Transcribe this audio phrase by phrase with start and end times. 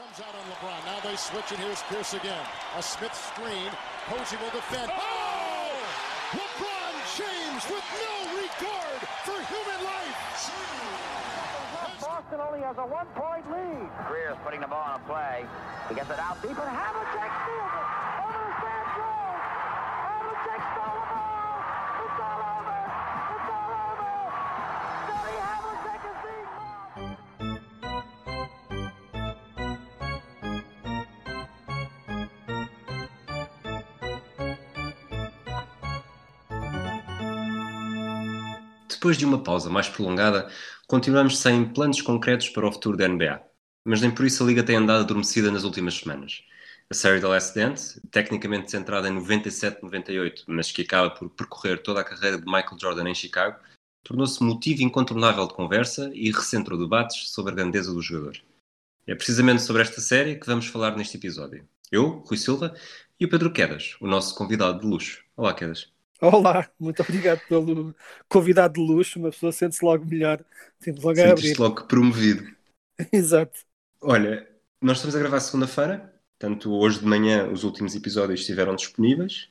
[0.00, 0.80] comes out on LeBron.
[0.88, 2.40] Now they switch, and here's Pierce again.
[2.76, 3.68] A Smith screen.
[4.08, 4.88] Posey will defend.
[4.88, 4.96] Oh!
[4.96, 6.40] oh!
[6.40, 10.16] LeBron James with no regard for human life.
[12.00, 13.90] Boston only has a one-point lead.
[14.08, 15.44] Greer's putting the ball on a play.
[15.90, 17.88] He gets it out deep, and Havlicek steals it.
[18.24, 18.89] Over to Stan
[39.00, 40.50] Depois de uma pausa mais prolongada,
[40.86, 43.42] continuamos sem planos concretos para o futuro da NBA.
[43.82, 46.44] Mas nem por isso a liga tem andado adormecida nas últimas semanas.
[46.90, 52.02] A série The Last Dance, tecnicamente centrada em 97-98, mas que acaba por percorrer toda
[52.02, 53.58] a carreira de Michael Jordan em Chicago,
[54.04, 58.36] tornou-se motivo incontornável de conversa e recentrou debates sobre a grandeza do jogador.
[59.06, 61.66] É precisamente sobre esta série que vamos falar neste episódio.
[61.90, 62.76] Eu, Rui Silva,
[63.18, 65.24] e o Pedro Quedas, o nosso convidado de luxo.
[65.34, 65.90] Olá, Quedas.
[66.20, 67.94] Olá, muito obrigado pelo
[68.28, 69.18] convidado de luxo.
[69.18, 70.44] Uma pessoa sente-se logo melhor.
[70.80, 71.58] Temos logo a abrir.
[71.58, 72.44] Logo promovido.
[73.12, 73.60] Exato.
[74.02, 74.48] Olha,
[74.80, 79.48] nós estamos a gravar segunda-feira, portanto, hoje de manhã os últimos episódios estiveram disponíveis.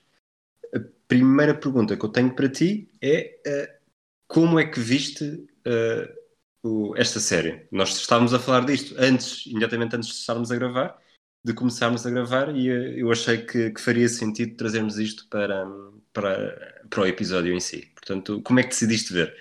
[0.75, 3.79] A primeira pergunta que eu tenho para ti é eh,
[4.27, 6.15] como é que viste eh,
[6.63, 7.67] o- esta série?
[7.71, 10.99] Nós estávamos a falar disto antes, imediatamente antes de estarmos a gravar,
[11.43, 15.65] de começarmos a gravar, e eh, eu achei que, que faria sentido trazermos isto para,
[16.11, 17.87] para, para o episódio em si.
[17.95, 19.35] Portanto, como é que decidiste ver?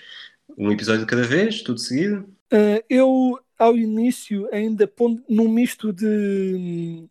[0.56, 2.20] Um episódio cada vez, tudo seguido?
[2.52, 4.90] Uh, eu, ao início, ainda
[5.28, 7.08] num misto de.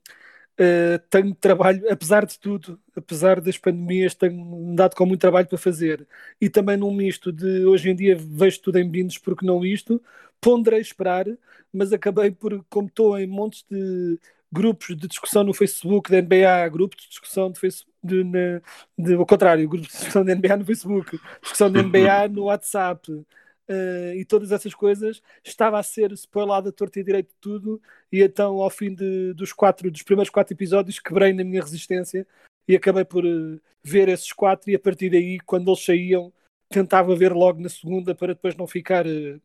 [0.60, 5.58] uh, tenho trabalho, apesar de tudo, apesar das pandemias, tenho dado com muito trabalho para
[5.58, 6.08] fazer.
[6.40, 10.02] E também num misto de hoje em dia vejo tudo em bindos porque não isto.
[10.40, 11.26] Ponderei esperar,
[11.74, 14.20] mas acabei por, como estou em montes de
[14.52, 18.62] grupos de discussão no Facebook da NBA, grupos de discussão de Facebook, de, na-
[18.98, 23.26] de, ao contrário, grupos de discussão da NBA no Facebook, discussão da NBA no WhatsApp.
[23.70, 27.82] eh, e todas essas coisas, estava a ser spoilado a torta e direito de tudo,
[28.12, 32.26] e então ao fim de- dos quatro, dos primeiros quatro episódios, quebrei na minha resistência
[32.68, 36.32] e acabei por eh, ver esses quatro, e a partir daí, quando eles saíam,
[36.70, 39.38] tentava ver logo na segunda para depois não ficar eh,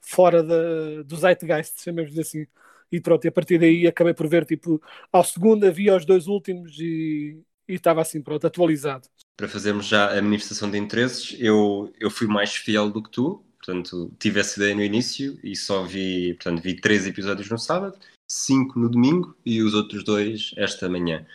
[0.00, 2.46] fora da, do zeitgeist, chamemos assim.
[2.92, 4.80] E pronto, e a partir daí acabei por ver, tipo,
[5.12, 9.08] ao segundo havia os dois últimos e e estava assim, pronto, atualizado.
[9.36, 13.44] para fazermos já a manifestação de interesses, eu, eu fui mais fiel do que tu,
[13.58, 17.98] portanto, tive essa ideia no início e só vi, portanto, vi três episódios no sábado,
[18.28, 21.26] cinco no domingo e os outros dois esta manhã.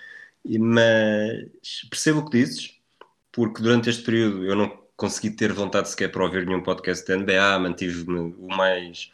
[0.45, 1.50] E- Mas
[1.89, 2.79] percebo o que dizes,
[3.31, 7.16] porque durante este período eu não consegui ter vontade sequer para ouvir nenhum podcast da
[7.18, 9.12] NBA, mantive-me o mais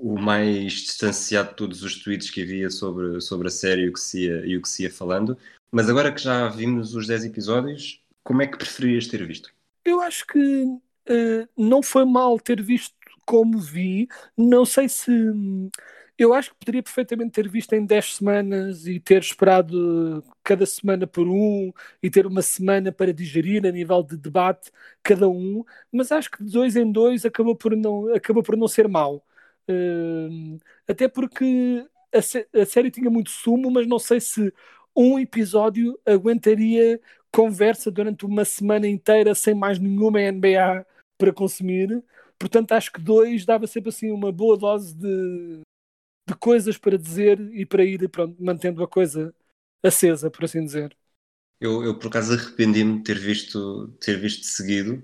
[0.00, 3.92] o mais distanciado de todos os tweets que havia sobre, sobre a série e o,
[3.92, 5.36] que se ia, e o que se ia falando.
[5.70, 9.52] Mas agora que já vimos os 10 episódios, como é que preferias ter visto?
[9.84, 10.64] Eu acho que
[11.06, 14.08] eh, não foi mal ter visto como vi.
[14.36, 15.10] Não sei se.
[16.18, 21.06] Eu acho que poderia perfeitamente ter visto em 10 semanas e ter esperado cada semana
[21.06, 21.70] por um
[22.02, 24.70] e ter uma semana para digerir a nível de debate
[25.02, 28.66] cada um, mas acho que de dois em dois acabou por não, acabou por não
[28.68, 29.22] ser mau.
[29.68, 34.52] Eh, até porque a, sé- a série tinha muito sumo, mas não sei se
[34.96, 37.00] um episódio aguentaria
[37.30, 40.86] conversa durante uma semana inteira sem mais nenhuma NBA
[41.18, 42.02] para consumir.
[42.38, 45.60] Portanto, acho que dois dava sempre assim uma boa dose de,
[46.28, 49.34] de coisas para dizer e para ir pronto, mantendo a coisa
[49.82, 50.96] acesa, por assim dizer.
[51.60, 55.02] Eu, eu por acaso arrependi-me de ter visto, ter visto seguido,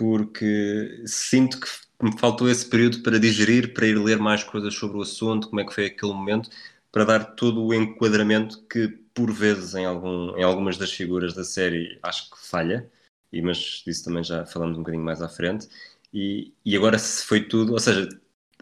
[0.00, 1.68] porque sinto que
[2.02, 5.60] me faltou esse período para digerir, para ir ler mais coisas sobre o assunto, como
[5.60, 6.48] é que foi aquele momento,
[6.90, 11.44] para dar todo o enquadramento que, por vezes, em, algum, em algumas das figuras da
[11.44, 12.90] série acho que falha,
[13.30, 15.68] e, mas disso também já falamos um bocadinho mais à frente.
[16.14, 18.08] E, e agora se foi tudo, ou seja,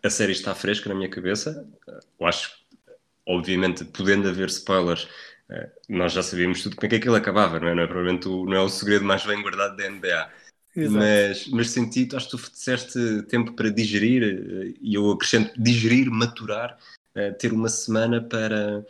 [0.03, 1.65] a série está fresca na minha cabeça,
[2.19, 2.59] eu acho
[3.28, 5.06] obviamente, podendo haver spoilers,
[5.50, 7.75] eh, nós já sabíamos tudo como é que aquilo acabava, não é?
[7.75, 10.31] Não é, provavelmente o, não é o segredo mais bem guardado da NBA.
[10.79, 10.97] Exato.
[10.99, 16.09] Mas, mas senti, acho que tu disseste tempo para digerir, eh, e eu acrescento digerir,
[16.09, 16.79] maturar,
[17.17, 18.87] eh, ter uma semana para,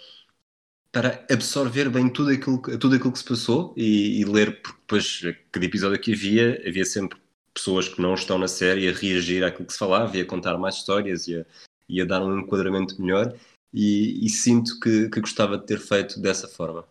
[0.92, 4.78] para absorver bem tudo aquilo, que- tudo aquilo que se passou e, e ler, porque
[4.80, 5.20] depois,
[5.50, 7.18] cada episódio que havia, havia sempre
[7.54, 10.58] pessoas que não estão na série a reagir àquilo que se falava e a contar
[10.58, 11.46] mais histórias e a,
[11.88, 13.34] e a dar um enquadramento melhor.
[13.72, 16.84] E, e sinto que, que gostava de ter feito dessa forma.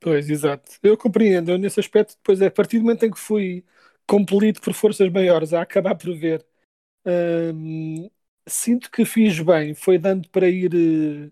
[0.00, 0.72] Pois, exato.
[0.82, 1.50] Eu compreendo.
[1.50, 3.64] Eu, nesse aspecto, depois, a partir do momento em que fui
[4.10, 6.44] compelido por forças maiores a acabar por ver,
[8.46, 9.74] sinto que fiz bem.
[9.74, 11.30] Foi dando para ir, eh,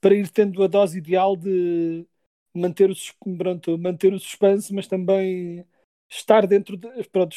[0.00, 2.06] para ir tendo a dose ideal de
[2.54, 2.94] manter o,
[3.38, 5.66] pronto, manter o suspense, mas também
[6.10, 7.36] estar dentro, de, pronto,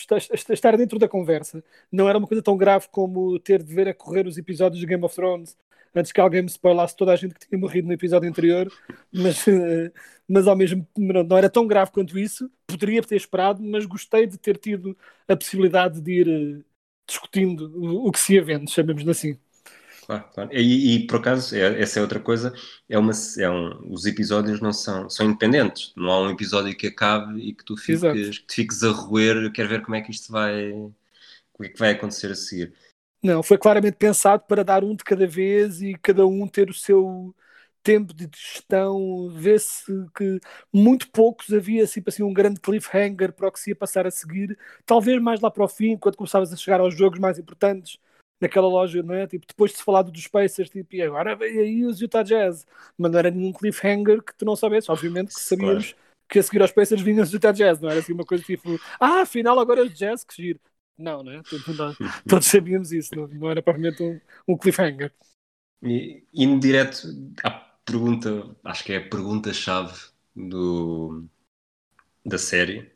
[0.52, 1.64] estar dentro da conversa.
[1.92, 4.88] Não era uma coisa tão grave como ter de ver a correr os episódios de
[4.88, 5.58] Game of Thrones
[5.96, 8.72] antes que alguém me spoilasse toda a gente que tinha morrido no episódio anterior,
[9.14, 9.46] mas,
[10.28, 12.50] mas ao mesmo não era tão grave quanto isso.
[12.68, 14.98] Poderia ter esperado, mas gostei de ter tido
[15.28, 16.64] a possibilidade de ir eh,
[17.08, 17.72] discutindo
[18.06, 19.38] o, que se ia vendo, chamemos assim.
[20.06, 20.50] Claro, claro.
[20.54, 22.54] E, e, por acaso, é, essa é outra coisa,
[22.88, 26.88] é uma, é um, os episódios não são, são independentes, não há um episódio que
[26.88, 30.32] acabe e que tu fiques, que fiques a roer, quero ver como é que isto
[30.32, 30.94] vai, o
[31.60, 32.74] que é que vai acontecer a seguir.
[33.26, 36.74] Não, foi claramente pensado para dar um de cada vez e cada um ter o
[36.76, 37.36] seu
[37.82, 40.40] tempo de gestão, vê-se que
[40.72, 44.12] muito poucos havia assim, assim um grande cliffhanger para o que se ia passar a
[44.12, 44.56] seguir,
[44.86, 47.98] talvez mais lá para o fim, quando começavas a chegar aos jogos mais importantes,
[48.40, 49.26] naquela loja, não é?
[49.26, 52.64] Tipo, depois de se falado dos Pacers, tipo, e agora vem aí os Utah Jazz.
[52.96, 54.92] Mas não era nenhum cliffhanger que tu não soubesse.
[54.92, 55.98] Obviamente que sabíamos claro.
[56.30, 58.80] que a seguir aos Pacers vinham os Utah Jazz, não era assim uma coisa tipo,
[59.00, 60.60] ah, afinal agora os Jazz, que giro.
[60.98, 61.42] Não, não é?
[62.28, 65.12] Todos sabíamos isso, não, não era propriamente um, um cliffhanger.
[65.84, 67.08] E indo direto
[67.44, 67.52] à
[67.86, 69.94] pergunta, acho que é a pergunta-chave
[70.36, 71.26] do,
[72.26, 72.92] da série.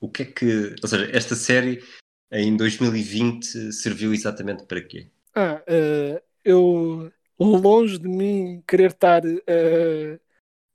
[0.00, 1.82] O que é que, ou seja, esta série
[2.30, 5.10] em 2020 serviu exatamente para quê?
[5.34, 10.20] Ah, uh, eu, longe de mim querer estar a uh,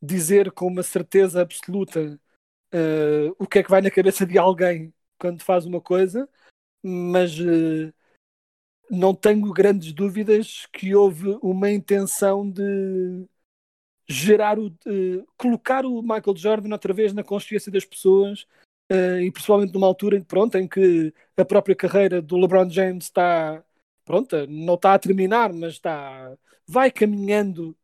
[0.01, 2.19] dizer com uma certeza absoluta
[2.73, 6.27] uh, o que é que vai na cabeça de alguém quando faz uma coisa,
[6.83, 7.93] mas uh,
[8.89, 13.27] não tenho grandes dúvidas que houve uma intenção de
[14.09, 14.73] gerar o,
[15.37, 18.47] colocar o Michael Jordan outra vez na consciência das pessoas
[18.91, 23.05] uh, e principalmente numa altura em, pronto, em que a própria carreira do LeBron James
[23.05, 23.63] está
[24.05, 26.33] pronto, não está a terminar, mas está
[26.65, 27.75] vai caminhando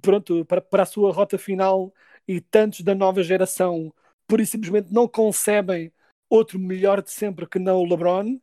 [0.00, 1.92] pronto, para, para a sua rota final
[2.26, 3.92] e tantos da nova geração
[4.26, 5.92] por simplesmente não concebem
[6.34, 8.38] outro melhor de sempre que não o LeBron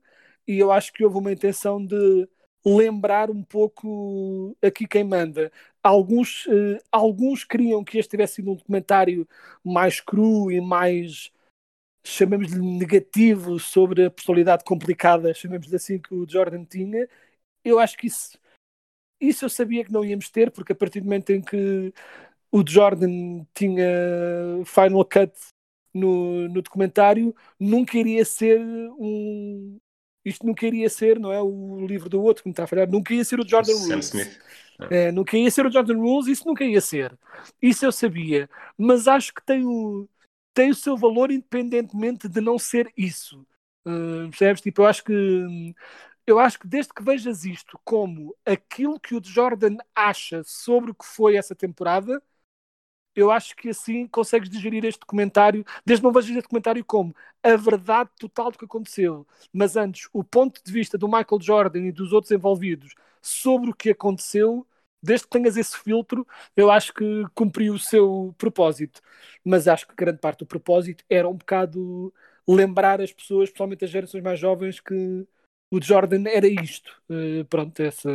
[0.48, 2.28] e eu acho que houve uma intenção de
[2.66, 5.52] lembrar um pouco aqui quem manda.
[5.84, 9.28] Alguns, uh, alguns queriam que este tivesse sido um documentário
[9.64, 11.32] mais cru e mais
[12.04, 17.08] chamemos-lhe negativo sobre a personalidade complicada, chamemos-lhe assim, que o Jordan tinha,
[17.64, 18.40] eu acho que isso,
[19.20, 21.94] isso eu sabia que não íamos ter, porque a partir do momento em que
[22.52, 23.86] o Jordan tinha
[24.66, 25.34] Final Cut
[25.94, 28.60] no, no documentário, nunca iria ser
[28.98, 29.78] um.
[30.24, 31.42] Isto nunca iria ser, não é?
[31.42, 33.94] O livro do outro que me está a falhar, nunca ia ser o Jordan Sam
[33.94, 34.06] Rules.
[34.08, 34.40] Smith.
[34.90, 37.18] É, nunca ia ser o Jordan Rules, isso nunca ia ser.
[37.62, 38.50] Isso eu sabia.
[38.78, 40.08] Mas acho que tem o
[40.54, 43.46] tem o seu valor independentemente de não ser isso.
[43.88, 44.62] Uh, percebes?
[44.62, 45.14] Tipo, eu acho que
[46.26, 50.96] eu acho que desde que vejas isto como aquilo que o Jordan acha sobre o
[50.96, 52.22] que foi essa temporada,
[53.16, 57.56] eu acho que assim consegues digerir este documentário, desde não vejas este documentário como a
[57.56, 61.92] verdade total do que aconteceu, mas antes o ponto de vista do Michael Jordan e
[61.92, 64.66] dos outros envolvidos sobre o que aconteceu,
[65.02, 66.26] desde que tenhas esse filtro,
[66.56, 69.02] eu acho que cumpriu o seu propósito.
[69.44, 72.14] Mas acho que grande parte do propósito era um bocado
[72.48, 75.28] lembrar as pessoas, principalmente as gerações mais jovens, que
[75.72, 77.02] o Jordan era isto.
[77.10, 78.10] Uh, pronto, essa.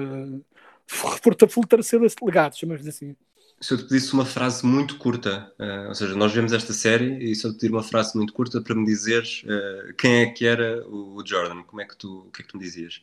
[1.49, 3.17] Fortalecer esse legado, chamamos assim.
[3.58, 7.19] Se eu te pedisse uma frase muito curta, uh, ou seja, nós vemos esta série
[7.25, 10.26] e se eu te pedir uma frase muito curta para me dizeres uh, quem é
[10.26, 13.02] que era o Jordan, como é que tu, o que é que tu me dizias?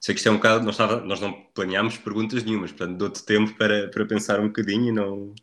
[0.00, 3.24] Sei que isto é um bocado, nós, estava, nós não planeámos perguntas nenhumas, portanto dou-te
[3.24, 5.34] tempo para, para pensar um bocadinho e não.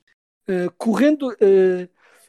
[0.50, 1.34] Uh, correndo,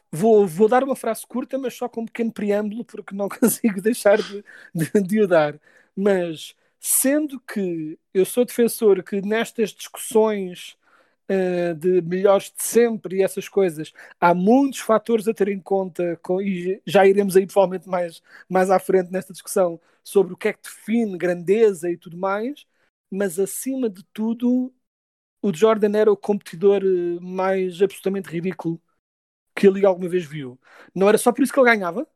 [0.09, 3.81] vou, vou dar uma frase curta, mas só com um pequeno preâmbulo, porque não consigo
[3.81, 5.59] deixar de, de, de o dar.
[5.93, 10.77] Mas sendo que eu sou defensor que nestas discussões
[11.29, 16.17] uh, de melhores de sempre e essas coisas, há muitos fatores a ter em conta,
[16.21, 20.47] com, e já iremos aí provavelmente mais, mais à frente nesta discussão, sobre o que
[20.49, 22.65] é que define grandeza e tudo mais,
[23.09, 24.73] mas acima de tudo,
[25.41, 28.81] o Jordan era o competidor eh, mais absolutamente ridículo
[29.55, 30.59] que ele alguma vez viu.
[30.95, 32.07] Não era só por isso que ele ganhava,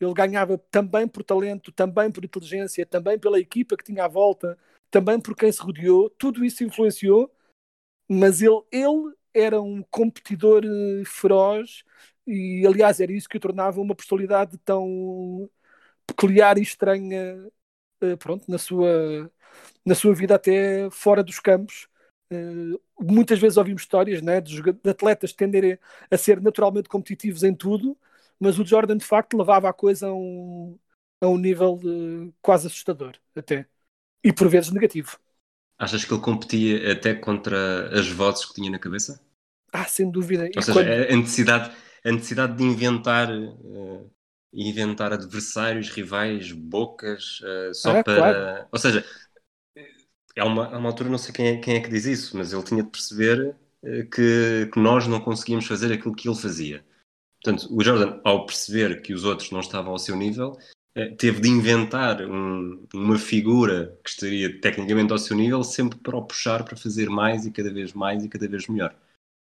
[0.00, 4.58] ele ganhava também por talento, também por inteligência, também pela equipa que tinha à volta,
[4.90, 7.30] também por quem se rodeou, tudo isso influenciou,
[8.08, 11.84] mas ele, ele era um competidor eh, feroz
[12.26, 15.50] e, aliás, era isso que o tornava uma personalidade tão
[16.06, 17.46] peculiar e estranha
[18.02, 19.30] uh, pronto, na, sua,
[19.84, 21.88] na sua vida até fora dos campos.
[22.32, 25.78] Uh, muitas vezes ouvimos histórias né, de, de atletas tenderem
[26.10, 27.98] a ser naturalmente competitivos em tudo,
[28.40, 30.78] mas o Jordan de facto levava a coisa a um,
[31.20, 31.80] a um nível
[32.42, 33.66] quase assustador até.
[34.24, 35.18] E por vezes negativo.
[35.82, 39.20] Achas que ele competia até contra as vozes que tinha na cabeça?
[39.72, 40.48] Ah, sem dúvida.
[40.54, 40.86] Ou seja, quando...
[40.88, 44.08] a, necessidade, a necessidade de inventar, uh,
[44.54, 48.16] inventar adversários, rivais, bocas, uh, só ah, para.
[48.16, 48.68] Claro.
[48.70, 49.04] Ou seja,
[50.36, 52.52] é uma, é uma altura, não sei quem é, quem é que diz isso, mas
[52.52, 56.84] ele tinha de perceber uh, que, que nós não conseguíamos fazer aquilo que ele fazia.
[57.42, 60.56] Portanto, o Jordan, ao perceber que os outros não estavam ao seu nível,
[61.16, 66.24] teve de inventar um, uma figura que estaria tecnicamente ao seu nível, sempre para o
[66.24, 68.94] puxar para fazer mais e cada vez mais e cada vez melhor.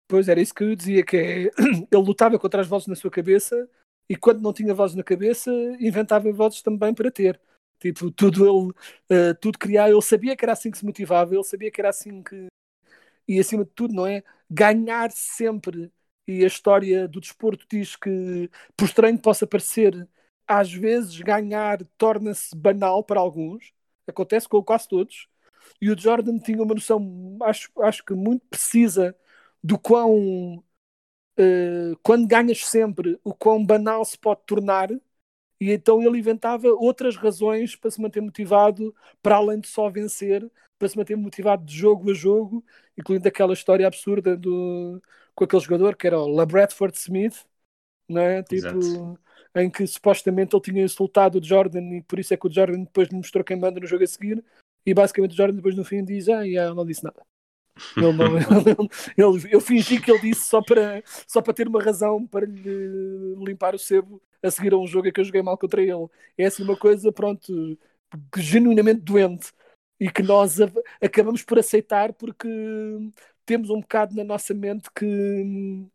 [0.09, 1.50] Pois era isso que eu dizia, que é,
[1.90, 3.69] ele lutava contra as vozes na sua cabeça
[4.09, 5.50] e quando não tinha vozes na cabeça,
[5.81, 7.40] inventava vozes também para ter.
[7.78, 11.45] Tipo, tudo ele, uh, tudo criar, ele sabia que era assim que se motivava, ele
[11.45, 12.47] sabia que era assim que.
[13.28, 14.23] E acima de tudo, não é?
[14.49, 15.93] Ganhar sempre.
[16.26, 20.09] E a história do desporto diz que, por estranho que possa parecer,
[20.47, 23.73] às vezes ganhar torna-se banal para alguns.
[24.07, 25.29] Acontece com quase todos.
[25.81, 29.17] E o Jordan tinha uma noção, acho, acho que muito precisa
[29.62, 30.62] do quão
[31.38, 34.91] uh, quando ganhas sempre, o quão banal se pode tornar,
[35.61, 40.50] e então ele inventava outras razões para se manter motivado, para além de só vencer,
[40.79, 42.65] para se manter motivado de jogo a jogo,
[42.97, 45.03] incluindo aquela história absurda do,
[45.35, 47.47] com aquele jogador que era o LaBradford Smith,
[48.09, 48.43] não é?
[48.43, 49.19] Tipo,
[49.56, 52.80] em que supostamente ele tinha insultado o Jordan e por isso é que o Jordan
[52.80, 54.44] depois lhe mostrou quem manda no jogo a seguir,
[54.84, 57.22] e basicamente o Jordan depois no fim diz: Ah, yeah, não disse nada.
[57.96, 58.36] Ele não,
[59.16, 62.46] ele, ele, eu fingi que ele disse só para, só para ter uma razão para
[62.46, 65.82] lhe limpar o sebo a seguir a um jogo em que eu joguei mal contra
[65.82, 66.06] ele.
[66.38, 67.78] É assim uma coisa, pronto,
[68.36, 69.52] genuinamente doente
[69.98, 70.58] e que nós
[71.00, 72.48] acabamos por aceitar porque
[73.44, 75.86] temos um bocado na nossa mente que,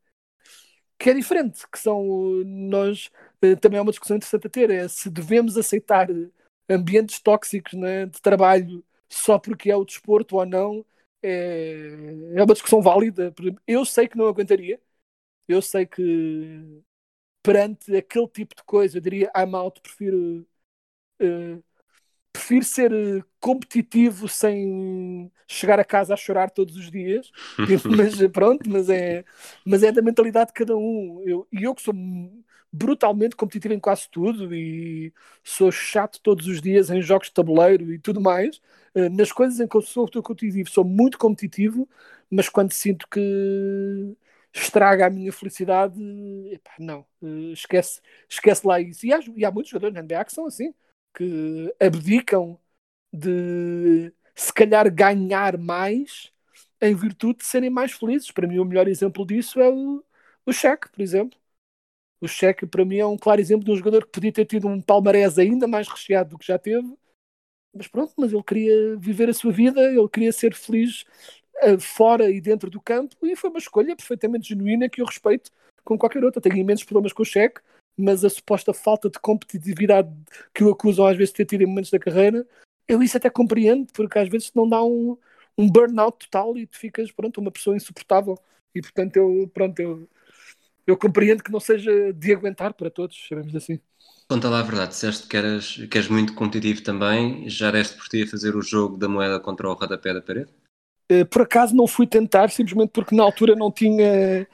[0.98, 2.04] que é diferente, que são
[2.46, 3.10] nós
[3.62, 6.08] também é uma discussão interessante a ter, é se devemos aceitar
[6.70, 10.86] ambientes tóxicos né, de trabalho só porque é o desporto ou não
[11.22, 11.88] é,
[12.36, 13.34] é uma discussão válida.
[13.68, 14.80] Eu sei que não aguentaria.
[15.48, 16.82] Eu sei que
[17.44, 20.46] perante aquele tipo de coisa, eu diria I'm out, prefiro,
[21.22, 21.64] uh,
[22.32, 27.32] prefiro ser eh, competitivo sem chegar a casa a chorar todos os dias.
[27.86, 29.24] mas pronto, mas é,
[29.66, 31.24] mas é da mentalidade de cada um.
[31.26, 31.94] Eu, e eu que sou
[32.72, 37.92] brutalmente competitivo em quase tudo e sou chato todos os dias em jogos de tabuleiro
[37.94, 38.62] e tudo mais.
[38.96, 41.88] Eh, nas coisas em que eu sou competitivo, sou muito competitivo,
[42.30, 43.20] mas quando sinto que
[44.54, 45.96] estraga a minha felicidade,
[46.52, 49.06] epá, não, eh, esquece, esquece lá isso.
[49.06, 50.74] E há, e há muitos jogadores na NBA que são assim,
[51.14, 52.60] que abdicam
[53.14, 56.32] de se calhar ganhar mais
[56.82, 58.32] em virtude de serem mais felizes.
[58.32, 60.04] Para mim, o melhor exemplo disso é o,
[60.46, 61.40] o Shaq, por exemplo.
[62.22, 64.68] O Cheque, para mim, é um claro exemplo de um jogador que podia ter tido
[64.68, 66.96] um palmarés ainda mais recheado do que já teve.
[67.74, 71.04] Mas pronto, mas ele queria viver a sua vida, ele queria ser feliz
[71.64, 75.52] uh, fora e dentro do campo e foi uma escolha perfeitamente genuína que eu respeito
[75.84, 76.42] com qualquer outra.
[76.42, 77.62] Tenho imensos problemas com o Cheque,
[77.98, 80.10] mas a suposta falta de competitividade
[80.54, 82.46] que o acusam às vezes de ter tido em momentos da carreira,
[82.88, 85.18] eu isso até compreendo, porque às vezes não dá um,
[85.58, 88.38] um burnout total e tu ficas, pronto, uma pessoa insuportável.
[88.74, 90.08] E portanto, eu, pronto, eu
[90.86, 93.80] eu compreendo que não seja de aguentar para todos, chamemos assim.
[94.28, 98.08] Conta lá a verdade, disseste que eras, que és muito competitivo também, já deste por
[98.08, 100.50] ti a fazer o jogo da moeda contra o rodapé da parede?
[101.10, 104.48] Eh, por acaso não fui tentar, simplesmente porque na altura não tinha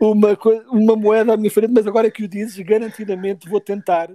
[0.00, 0.36] uma,
[0.70, 4.10] uma moeda à minha frente, mas agora que o dizes, garantidamente vou tentar.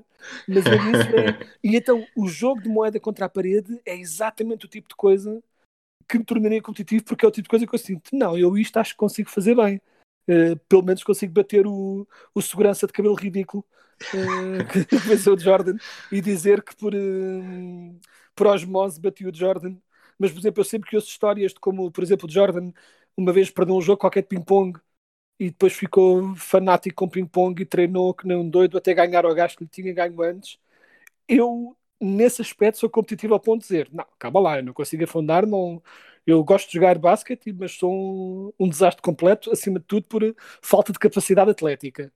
[0.47, 1.47] Mas é isso é...
[1.63, 5.41] E então, o jogo de moeda contra a parede é exatamente o tipo de coisa
[6.07, 8.57] que me tornaria competitivo, porque é o tipo de coisa que eu sinto, não, eu
[8.57, 9.79] isto acho que consigo fazer bem.
[10.27, 13.65] Uh, pelo menos consigo bater o, o segurança de cabelo ridículo
[14.13, 15.75] uh, que venceu o Jordan
[16.11, 17.99] e dizer que por, uh,
[18.35, 19.75] por osmose bati o Jordan.
[20.19, 22.71] Mas, por exemplo, eu sempre que ouço histórias de como, por exemplo, o Jordan
[23.15, 24.79] uma vez perdeu um jogo qualquer de ping-pong
[25.39, 29.33] e depois ficou fanático com ping-pong e treinou que nem um doido até ganhar o
[29.33, 30.59] gasto que lhe tinha ganho antes.
[31.27, 35.03] Eu, nesse aspecto, sou competitivo ao ponto de dizer: não, acaba lá, eu não consigo
[35.03, 35.81] afundar, não,
[36.25, 40.35] eu gosto de jogar basquete, mas sou um, um, desastre completo, acima de tudo por
[40.61, 42.11] falta de capacidade atlética.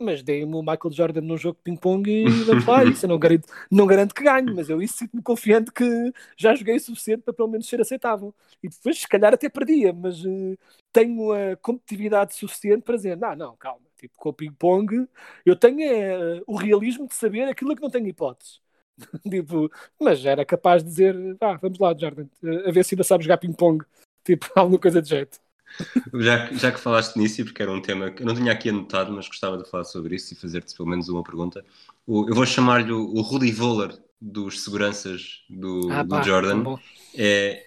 [0.00, 3.48] Mas dei-me o Michael Jordan num jogo de ping-pong e vamos isso eu não garanto,
[3.70, 7.34] não garanto que ganhe, mas eu isso sinto-me confiante que já joguei o suficiente para
[7.34, 8.32] pelo menos ser aceitável.
[8.62, 10.56] E depois, se calhar, até perdia, mas uh,
[10.92, 15.08] tenho a competitividade suficiente para dizer: não, não, calma, tipo, com o ping-pong
[15.44, 18.60] eu tenho uh, o realismo de saber aquilo que não tenho hipóteses.
[19.28, 22.26] tipo, mas era capaz de dizer, ah, vamos lá, Jordan,
[22.66, 23.84] a ver se ainda sabes jogar ping-pong.
[24.24, 25.40] Tipo, alguma coisa de jeito.
[26.14, 29.12] Já, já que falaste nisso, porque era um tema que eu não tinha aqui anotado,
[29.12, 31.64] mas gostava de falar sobre isso e fazer-te pelo menos uma pergunta.
[32.06, 36.76] O, eu vou chamar-lhe o, Rudy Voller dos seguranças do, ah, do pá, Jordan.
[37.14, 37.66] É,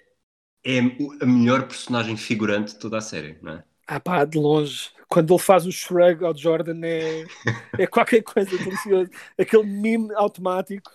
[0.64, 0.78] é
[1.20, 3.64] a melhor personagem figurante de toda a série, não é?
[3.86, 4.90] Ah pá, de longe.
[5.08, 7.24] Quando ele faz o shrug ao Jordan é,
[7.78, 9.10] é qualquer coisa delicioso.
[9.38, 10.90] Aquele meme automático.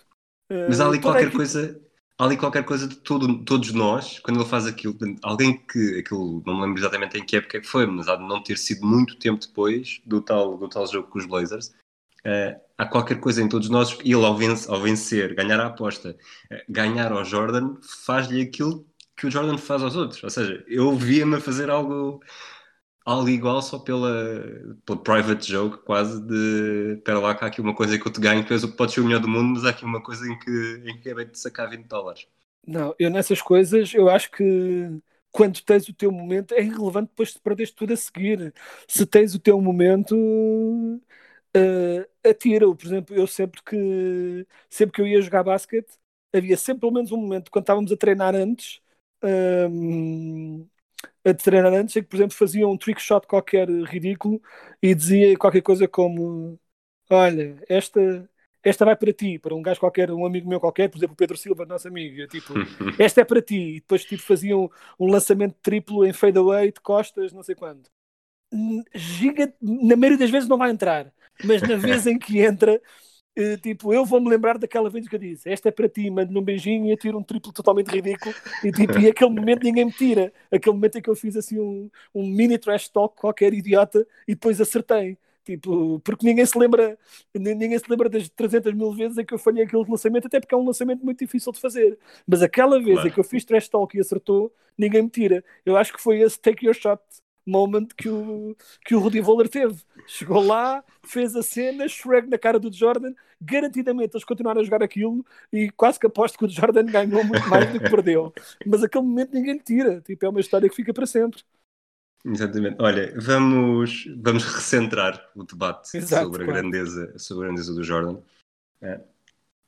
[0.50, 1.80] Mas há ali qualquer coisa,
[2.18, 6.42] há ali qualquer coisa de todo, todos nós, quando ele faz aquilo, alguém que, aquilo,
[6.44, 8.58] não me lembro exatamente em que época é que foi, mas há de não ter
[8.58, 11.68] sido muito tempo depois do tal, do tal jogo com os Blazers,
[12.26, 16.16] uh, há qualquer coisa em todos nós, ele ao, vence, ao vencer, ganhar a aposta,
[16.50, 18.84] uh, ganhar ao Jordan, faz-lhe aquilo
[19.16, 22.20] que o Jordan faz aos outros, ou seja, eu via-me a fazer algo
[23.08, 24.10] algo igual só pela,
[24.84, 28.20] pela private joke quase de espera lá que há aqui uma coisa que eu te
[28.20, 30.26] ganho, és o que podes ser o melhor do mundo, mas há aqui uma coisa
[30.30, 32.26] em que, em que é bem de sacar 20 dólares.
[32.66, 34.44] Não, eu nessas coisas eu acho que
[35.32, 38.52] quando tens o teu momento é irrelevante depois de perderes tudo a seguir.
[38.86, 42.74] Se tens o teu momento uh, atira-o.
[42.76, 45.90] Por exemplo, eu sempre que sempre que eu ia jogar basquete
[46.32, 48.80] havia sempre pelo menos um momento quando estávamos a treinar antes.
[49.22, 50.68] Um,
[51.30, 54.40] a treinar antes é que, por exemplo, fazia um trick shot qualquer ridículo
[54.82, 56.58] e dizia qualquer coisa como:
[57.10, 58.28] Olha, esta,
[58.62, 61.16] esta vai para ti, para um gajo qualquer, um amigo meu qualquer, por exemplo, o
[61.16, 62.54] Pedro Silva, nosso amigo, tipo,
[62.98, 63.76] esta é para ti.
[63.76, 64.64] E depois tipo, faziam
[64.98, 67.88] um, um lançamento triplo em fadeaway de costas, não sei quando.
[68.94, 71.12] Giga, na maioria das vezes não vai entrar,
[71.44, 72.80] mas na vez em que entra,
[73.62, 76.42] tipo, eu vou-me lembrar daquela vez que eu disse: Esta é para ti, mando-lhe um
[76.42, 78.34] beijinho e atiro um triplo totalmente ridículo.
[78.64, 80.32] E, tipo, e aquele momento ninguém me tira.
[80.50, 84.34] Aquele momento em que eu fiz assim um, um mini trash talk, qualquer idiota, e
[84.34, 85.16] depois acertei.
[85.44, 86.98] Tipo, porque ninguém se lembra,
[87.34, 90.54] ninguém se lembra das 300 mil vezes em que eu falhei aquele lançamento, até porque
[90.54, 91.98] é um lançamento muito difícil de fazer.
[92.26, 93.08] Mas aquela vez claro.
[93.08, 95.42] em que eu fiz trash talk e acertou, ninguém me tira.
[95.64, 97.00] Eu acho que foi esse take your shot
[97.48, 99.82] moment que o, que o Rudy Voller teve.
[100.06, 104.82] Chegou lá, fez a cena, shrug na cara do Jordan, garantidamente eles continuaram a jogar
[104.82, 108.32] aquilo e quase que aposto que o Jordan ganhou muito mais do que perdeu.
[108.66, 111.42] Mas aquele momento ninguém tira, tipo, é uma história que fica para sempre.
[112.24, 112.76] Exatamente.
[112.80, 118.20] Olha, vamos, vamos recentrar o debate Exato, sobre, a grandeza, sobre a grandeza do Jordan.
[118.80, 119.00] É,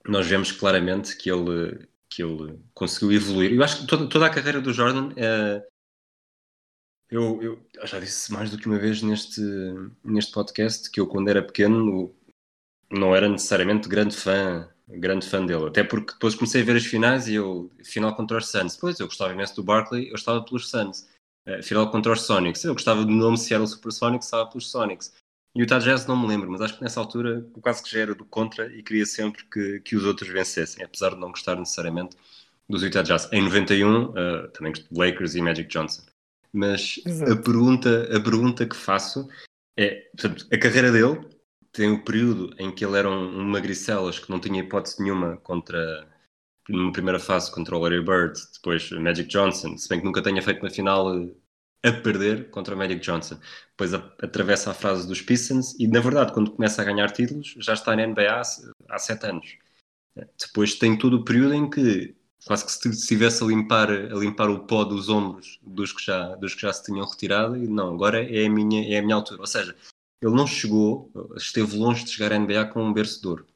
[0.07, 3.53] nós vemos claramente que ele, que ele conseguiu evoluir.
[3.53, 5.65] Eu acho que toda, toda a carreira do Jordan é,
[7.11, 9.41] eu, eu, já disse mais do que uma vez neste,
[10.05, 12.15] neste podcast que eu, quando era pequeno,
[12.91, 15.67] não era necessariamente grande fã, grande fã dele.
[15.67, 18.75] Até porque depois comecei a ver as finais e eu, final contra os Suns.
[18.75, 21.09] Depois eu gostava imenso do Barkley, eu estava pelos Suns.
[21.47, 25.13] Uh, final contra os Sonics, eu gostava do nome Seattle Supersonics, estava pelos Sonics.
[25.55, 27.91] E o Utah Jazz não me lembro, mas acho que nessa altura eu quase que
[27.91, 31.31] já era do contra e queria sempre que, que os outros vencessem, apesar de não
[31.31, 32.17] gostar necessariamente
[32.69, 33.29] dos Utah Jazz.
[33.33, 36.03] Em 91, uh, eh, também Lakers e Magic Johnson.
[36.53, 39.29] Mas a pergunta, a pergunta que faço
[39.77, 41.29] é: portanto, a carreira dele
[41.73, 45.37] tem o período em que ele era um, um magricelas que não tinha hipótese nenhuma
[45.39, 46.07] contra
[46.69, 50.41] numa primeira fase contra o Larry Bird, depois Magic Johnson, se bem que nunca tenha
[50.43, 51.33] feito uma final eh,
[51.89, 53.39] a perder contra o Magic Johnson.
[53.71, 57.55] Depois a, atravessa a fase dos Pistons e, na verdade, quando começa a ganhar títulos,
[57.59, 58.43] já está na NBA há,
[58.89, 59.59] há sete anos.
[60.39, 64.49] Depois tem todo o período em que quase que se estivesse a limpar, a limpar
[64.49, 67.95] o pó dos ombros dos que, já, dos que já se tinham retirado e não,
[67.95, 69.41] agora é a minha, é a minha altura.
[69.41, 69.77] Ou seja,
[70.23, 73.47] ele não chegou, esteve longe de chegar à NBA com um berço de ouro.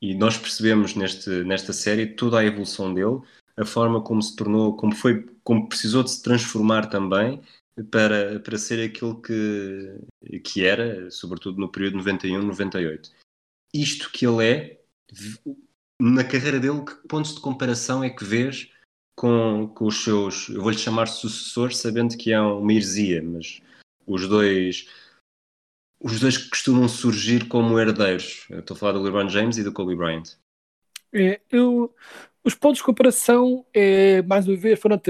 [0.00, 3.20] E nós percebemos neste, nesta série toda a evolução dele,
[3.56, 7.40] a forma como se tornou, como foi, como precisou de se transformar também
[7.90, 13.10] para, para ser aquilo que, que era, sobretudo no período 91-98.
[13.72, 14.80] Isto que ele é,
[16.00, 18.70] na carreira dele, que pontos de comparação é que vês
[19.16, 23.60] com, com os seus, eu vou-lhe chamar sucessores, sabendo que é uma heresia, mas
[24.06, 24.88] os dois
[26.00, 28.46] os dois que costumam surgir como herdeiros.
[28.50, 30.36] Eu estou a falar do LeBron James e do Kobe Bryant.
[31.14, 31.94] É, eu,
[32.42, 35.00] os pontos de comparação, é, mais uma vez, foram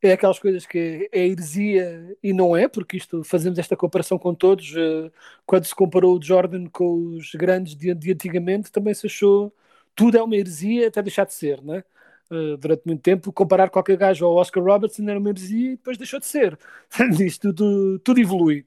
[0.00, 4.34] é aquelas coisas que é heresia e não é, porque isto fazemos esta comparação com
[4.34, 4.74] todos.
[4.76, 5.10] Eh,
[5.46, 9.52] quando se comparou o Jordan com os grandes de, de antigamente, também se achou
[9.94, 11.84] tudo é uma heresia até deixar de ser, né?
[12.30, 15.98] Uh, durante muito tempo, comparar qualquer gajo ao Oscar Robertson era uma heresia e depois
[15.98, 16.58] deixou de ser.
[17.20, 18.66] Isto tudo, tudo evolui.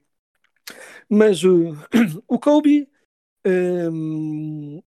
[1.09, 1.75] Mas uh,
[2.27, 2.89] o Kobe.
[3.45, 4.81] Um,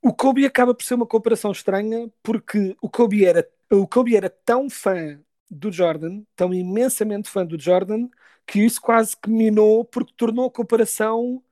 [0.00, 4.28] o Kobe acaba por ser uma comparação estranha porque o Kobe era, o Kobe era
[4.28, 8.08] tão fã do Jordan, tão imensamente fã do Jordan,
[8.46, 11.42] que isso quase que minou porque tornou a comparação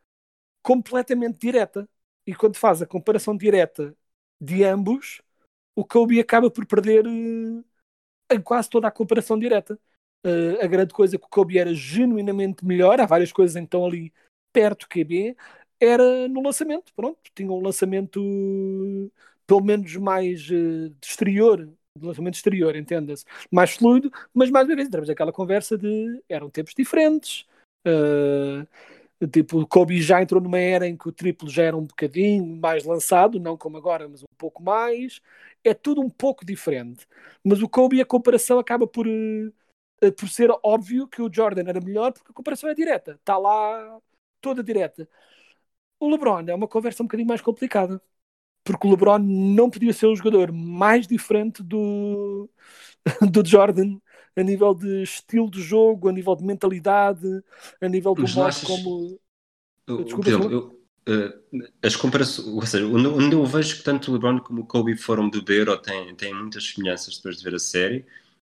[0.62, 1.88] completamente direta.
[2.30, 3.92] E quando faz a comparação direta
[4.40, 5.20] de ambos,
[5.74, 7.64] o Kobe acaba por perder uh,
[8.44, 9.76] quase toda a comparação direta.
[10.24, 13.84] Uh, a grande coisa é que o Kobe era genuinamente melhor, há várias coisas então
[13.84, 14.12] ali
[14.52, 15.36] perto do QB,
[15.80, 16.94] era no lançamento.
[16.94, 18.20] Pronto, tinha um lançamento
[19.44, 24.76] pelo menos mais uh, de exterior de lançamento exterior, entenda-se, mais fluido, mas mais uma
[24.76, 27.44] vez entramos naquela conversa de eram tempos diferentes.
[27.84, 28.64] Uh,
[29.28, 32.44] tipo, o Kobe já entrou numa era em que o triplo já era um bocadinho
[32.56, 35.20] mais lançado, não como agora, mas um pouco mais.
[35.64, 37.06] É tudo um pouco diferente.
[37.44, 41.80] Mas o Kobe, a comparação acaba por, uh, por ser óbvio que o Jordan era
[41.80, 44.00] melhor, porque a comparação é direta, está lá
[44.40, 45.08] toda direta.
[46.00, 48.02] O LeBron é uma conversa um bocadinho mais complicada
[48.64, 52.48] porque o LeBron não podia ser o jogador mais diferente do,
[53.30, 53.98] do Jordan
[54.36, 57.26] a nível de estilo de jogo, a nível de mentalidade,
[57.80, 58.66] a nível do modo achas...
[58.66, 59.18] como.
[60.04, 64.38] Desculpa, eu, uh, as comparações, ou seja, onde, onde, eu vejo que tanto o LeBron
[64.40, 68.06] como o Kobe foram beber ou têm, têm muitas semelhanças depois de ver a série,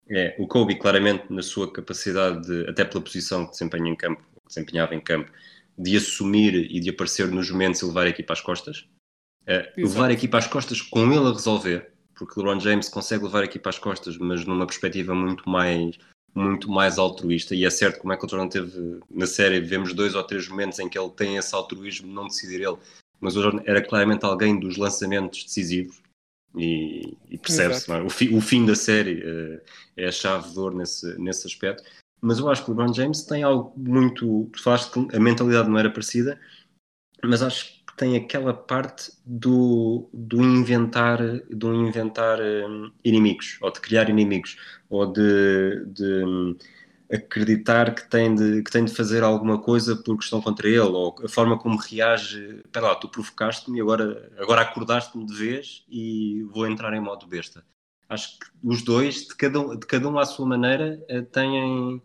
[0.10, 4.22] é o Kobe, claramente, na sua capacidade, de, até pela posição que desempenha em campo,
[4.22, 5.32] que desempenhava em campo,
[5.78, 8.88] de assumir e de aparecer nos momentos e levar a equipa às costas.
[9.48, 11.92] É, levar a equipa às costas com ele a resolver,
[12.26, 15.98] porque LeBron James consegue levar a equipa às costas, mas numa perspectiva muito mais
[16.34, 17.56] muito mais altruísta.
[17.56, 20.48] E é certo como é que o Jordan teve na série vemos dois ou três
[20.48, 22.78] momentos em que ele tem esse altruísmo não decidir ele
[23.20, 26.02] mas o Jordan era claramente alguém dos lançamentos decisivos
[26.56, 28.02] e, e percebe-se é?
[28.02, 29.62] o, fi, o, fim da série uh,
[29.98, 31.84] é a chave de ouro nesse, nesse aspecto.
[32.22, 35.70] Mas eu acho que o LeBron James tem algo muito tu falaste que a mentalidade
[35.70, 36.40] não era parecida
[37.24, 41.20] mas acho tem aquela parte do, do inventar,
[41.52, 44.58] do inventar um, inimigos, ou de criar inimigos,
[44.90, 46.58] ou de, de um,
[47.14, 51.16] acreditar que tem de, que tem de fazer alguma coisa porque estão contra ele, ou
[51.24, 56.42] a forma como reage, espera lá, tu provocaste-me e agora, agora acordaste-me de vez e
[56.52, 57.64] vou entrar em modo besta.
[58.10, 62.02] Acho que os dois, de cada um, de cada um à sua maneira, eh, têm,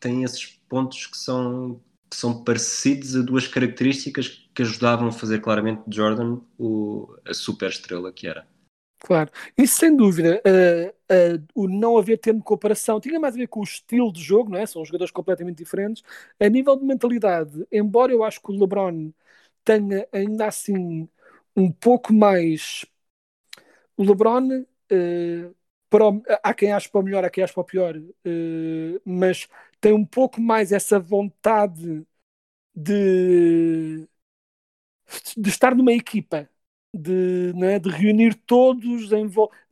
[0.00, 5.40] têm esses pontos que são, que são parecidos a duas características que ajudavam a fazer
[5.40, 8.44] claramente de Jordan o, a super estrela que era.
[8.98, 13.38] Claro, isso sem dúvida, uh, uh, o não haver tempo de comparação tinha mais a
[13.38, 14.66] ver com o estilo de jogo, não é?
[14.66, 16.02] São jogadores completamente diferentes.
[16.40, 19.12] A nível de mentalidade, embora eu acho que o LeBron
[19.64, 21.08] tenha ainda assim
[21.54, 22.84] um pouco mais.
[23.96, 25.54] O LeBron, uh,
[25.88, 26.20] para o...
[26.42, 27.94] há quem ache para o melhor, há quem ache para o pior,
[29.04, 29.46] mas
[29.80, 32.04] tem um pouco mais essa vontade
[32.74, 34.08] de
[35.36, 36.48] de estar numa equipa,
[36.94, 39.28] de, né, de reunir todos em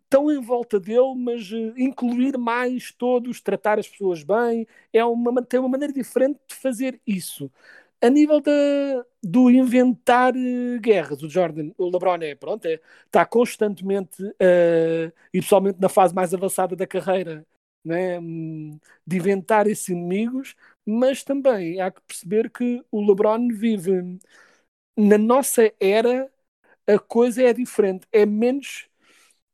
[0.09, 5.43] tão em volta dele, mas uh, incluir mais todos, tratar as pessoas bem, é uma,
[5.43, 7.51] tem uma maneira diferente de fazer isso.
[8.01, 8.51] A nível de,
[9.23, 15.41] do inventar uh, guerras, o Jordan, o LeBron é, pronto, é, está constantemente, uh, e
[15.41, 17.45] pessoalmente na fase mais avançada da carreira,
[17.85, 18.19] né,
[19.07, 24.19] de inventar esses inimigos, mas também há que perceber que o LeBron vive
[24.97, 26.31] na nossa era
[26.87, 28.07] a coisa é diferente.
[28.13, 28.89] É menos,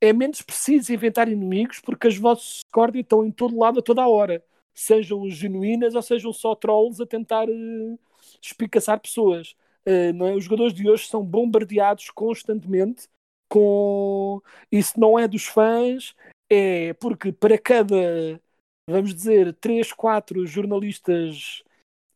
[0.00, 3.82] é menos preciso inventar inimigos porque as vozes de discórdia estão em todo lado a
[3.82, 4.44] toda a hora.
[4.74, 7.98] Sejam genuínas ou sejam só trolls a tentar uh,
[8.40, 9.54] espicaçar pessoas.
[9.86, 10.34] Uh, não é?
[10.34, 13.08] Os jogadores de hoje são bombardeados constantemente
[13.48, 14.40] com.
[14.70, 16.14] Isso não é dos fãs,
[16.50, 18.40] é porque para cada,
[18.88, 21.62] vamos dizer, 3, 4 jornalistas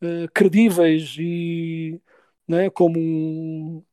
[0.02, 2.00] uh, credíveis e
[2.48, 2.70] né?
[2.70, 3.84] como um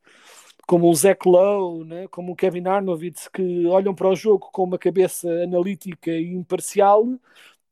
[0.68, 2.08] como o Zach Lowe, né?
[2.08, 7.06] como o Kevin Arnovitz, que olham para o jogo com uma cabeça analítica e imparcial,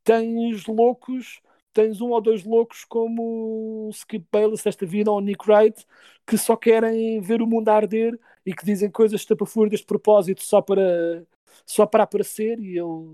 [0.04, 1.42] tens loucos,
[1.74, 5.86] tens um ou dois loucos como o Skip Bayless desta vida ou o Nick Wright,
[6.28, 10.62] que só querem ver o mundo arder e que dizem coisas estapafúrdias de propósito só
[10.62, 11.26] para,
[11.66, 13.14] só para aparecer e eu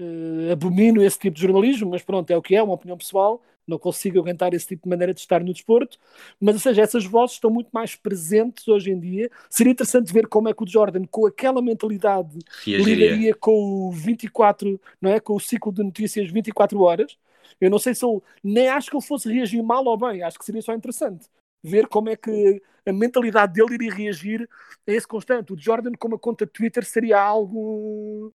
[0.00, 3.42] uh, abomino esse tipo de jornalismo, mas pronto, é o que é uma opinião pessoal
[3.70, 5.98] não consigo aguentar esse tipo de maneira de estar no desporto,
[6.40, 9.30] mas ou seja, essas vozes estão muito mais presentes hoje em dia.
[9.48, 12.94] Seria interessante ver como é que o Jordan, com aquela mentalidade, Reagiria.
[12.94, 15.20] lidaria com o 24, não é?
[15.20, 17.16] Com o ciclo de notícias 24 horas.
[17.60, 20.38] Eu não sei se ele, nem acho que ele fosse reagir mal ou bem, acho
[20.38, 21.26] que seria só interessante
[21.62, 24.48] ver como é que a mentalidade dele iria reagir
[24.86, 25.52] a esse constante.
[25.52, 28.32] O Jordan, com uma conta de Twitter, seria algo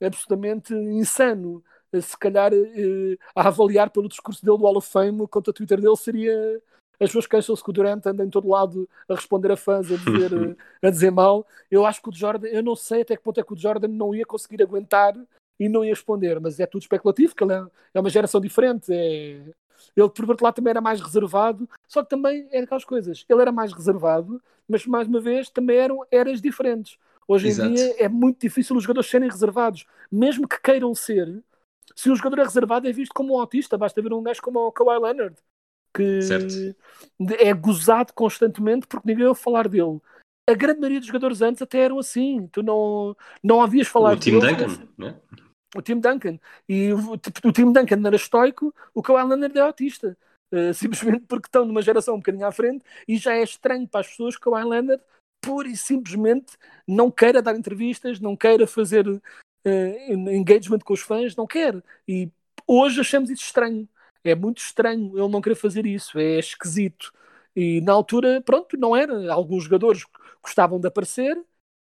[0.00, 1.62] absolutamente insano
[2.00, 5.80] se calhar eh, a avaliar pelo discurso dele do Hall of Fame, quanto a Twitter
[5.80, 6.60] dele seria
[7.00, 9.96] as pessoas queixam-se que o Durant anda em todo lado a responder a fãs, a
[9.96, 10.32] dizer,
[10.82, 11.46] eh, a dizer mal.
[11.70, 13.88] Eu acho que o Jordan, eu não sei até que ponto é que o Jordan
[13.88, 15.14] não ia conseguir aguentar
[15.60, 18.92] e não ia responder, mas é tudo especulativo, que ele é, é uma geração diferente.
[18.92, 19.42] É...
[19.96, 23.24] Ele, por outro lado, também era mais reservado, só que também é aquelas coisas.
[23.28, 26.98] Ele era mais reservado, mas mais uma vez também eram eras diferentes.
[27.28, 27.74] Hoje em Exato.
[27.74, 31.42] dia é muito difícil os jogadores serem reservados, mesmo que queiram ser
[31.94, 34.60] se um jogador é reservado é visto como um autista, basta ver um gajo como
[34.60, 35.36] o Kawhi Leonard,
[35.94, 36.54] que certo.
[37.38, 40.00] é gozado constantemente porque ninguém ouve falar dele.
[40.48, 42.48] a grande maioria dos jogadores antes até eram assim.
[42.52, 45.20] Tu não, não havias falar O Tim Duncan, né?
[45.76, 46.38] o Tim Duncan.
[46.68, 50.16] E o, o Tim Duncan era estoico, o Kawhi Leonard é autista.
[50.50, 54.00] Uh, simplesmente porque estão numa geração um bocadinho à frente e já é estranho para
[54.00, 55.02] as pessoas que o Kawhi Leonard
[55.42, 59.04] pura e simplesmente não queira dar entrevistas, não queira fazer
[59.64, 61.82] uh, engagement com os fãs, não quer.
[62.06, 62.30] E
[62.66, 63.88] hoje achamos isso estranho.
[64.24, 67.12] É muito estranho ele não querer fazer isso, é esquisito.
[67.54, 69.32] E na altura, pronto, não era.
[69.32, 70.04] Alguns jogadores
[70.42, 71.36] gostavam de aparecer,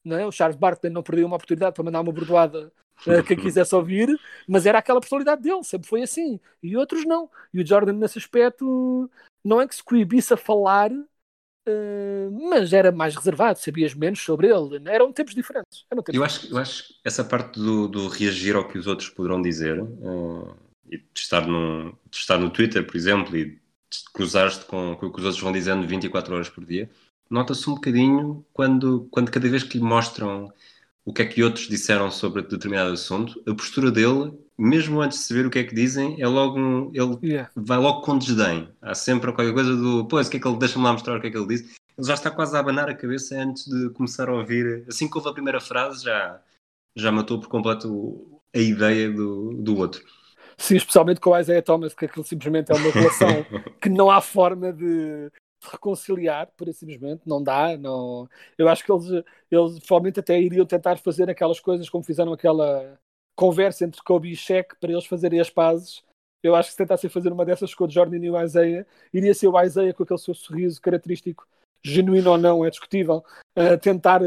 [0.05, 0.27] não é?
[0.27, 2.73] o Charles Barkley não perdeu uma oportunidade para mandar uma bordoada
[3.07, 6.41] a quem quisesse ouvir, mas era aquela personalidade dele, sempre foi assim.
[6.63, 7.31] E outros não.
[7.53, 9.11] E o Jordan, nesse aspecto,
[9.45, 10.91] não é que se coibisse a falar,
[11.68, 14.81] uh, mas era mais reservado, sabias menos sobre ele.
[14.87, 15.85] Eram tempos diferentes.
[15.90, 18.87] Eram tempos eu, acho, eu acho que essa parte do, do, reagir ao que os
[18.87, 20.57] outros poderão dizer, uh,
[20.90, 23.61] e de estar, no, de estar no Twitter, por exemplo, e
[24.12, 26.90] cruzar-te com, com o que os outros vão dizendo 24 horas por dia,
[27.29, 30.53] nota-se um bocadinho quando, quando cada vez que lhe mostram
[31.05, 35.25] o que é que outros disseram sobre determinado assunto, a postura dele, mesmo antes de
[35.25, 37.51] saber o que é que dizem, é logo um, ele yeah.
[37.57, 38.68] vai logo com desdém.
[38.83, 41.20] Há sempre qualquer coisa do, pois, o que é que ele deixa-me lá mostrar o
[41.20, 41.75] que é que ele disse.
[41.96, 44.85] Ele já está quase a abanar a cabeça antes de começar a ouvir.
[44.88, 46.40] Assim que houve a primeira frase, já,
[46.94, 50.03] já matou por completo a ideia do, do outro.
[50.59, 53.29] Sim, especialmente com o Isaiah Thomas, que aquilo simplesmente é uma relação
[53.81, 55.31] que não há forma de,
[55.62, 57.77] reconciliar, por simplesmente, não dá.
[57.77, 58.29] Não...
[58.57, 59.07] Eu acho que eles,
[59.51, 62.99] eles provavelmente até iriam tentar fazer aquelas coisas como fizeram aquela
[63.37, 66.03] conversa entre Kobe e Shaq para eles fazerem as pazes.
[66.43, 69.35] Eu acho que se tentassem fazer uma dessas com o Jordan e o Isaiah, iria
[69.35, 71.47] ser o Isaiah com aquele seu sorriso característico,
[71.83, 74.21] genuíno ou não, é discutível, a tentar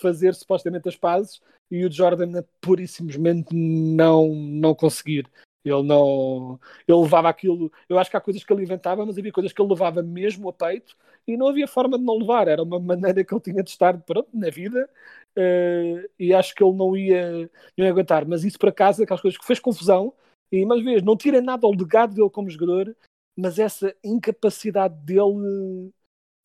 [0.00, 5.30] fazer supostamente as pazes e o Jordan pura e simplesmente não, não conseguir.
[5.64, 6.58] Ele não.
[6.88, 7.70] Ele levava aquilo.
[7.88, 10.48] Eu acho que há coisas que ele inventava, mas havia coisas que ele levava mesmo
[10.48, 10.96] a peito
[11.26, 12.48] e não havia forma de não levar.
[12.48, 14.88] Era uma maneira que ele tinha de estar pronto, na vida
[15.36, 18.26] uh, e acho que ele não ia, não ia aguentar.
[18.26, 20.14] Mas isso, por acaso, aquelas coisas que fez confusão.
[20.52, 22.96] E mais vezes, não tira nada ao legado dele como jogador,
[23.36, 25.92] mas essa incapacidade dele.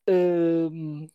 [0.08, 1.08] Uh,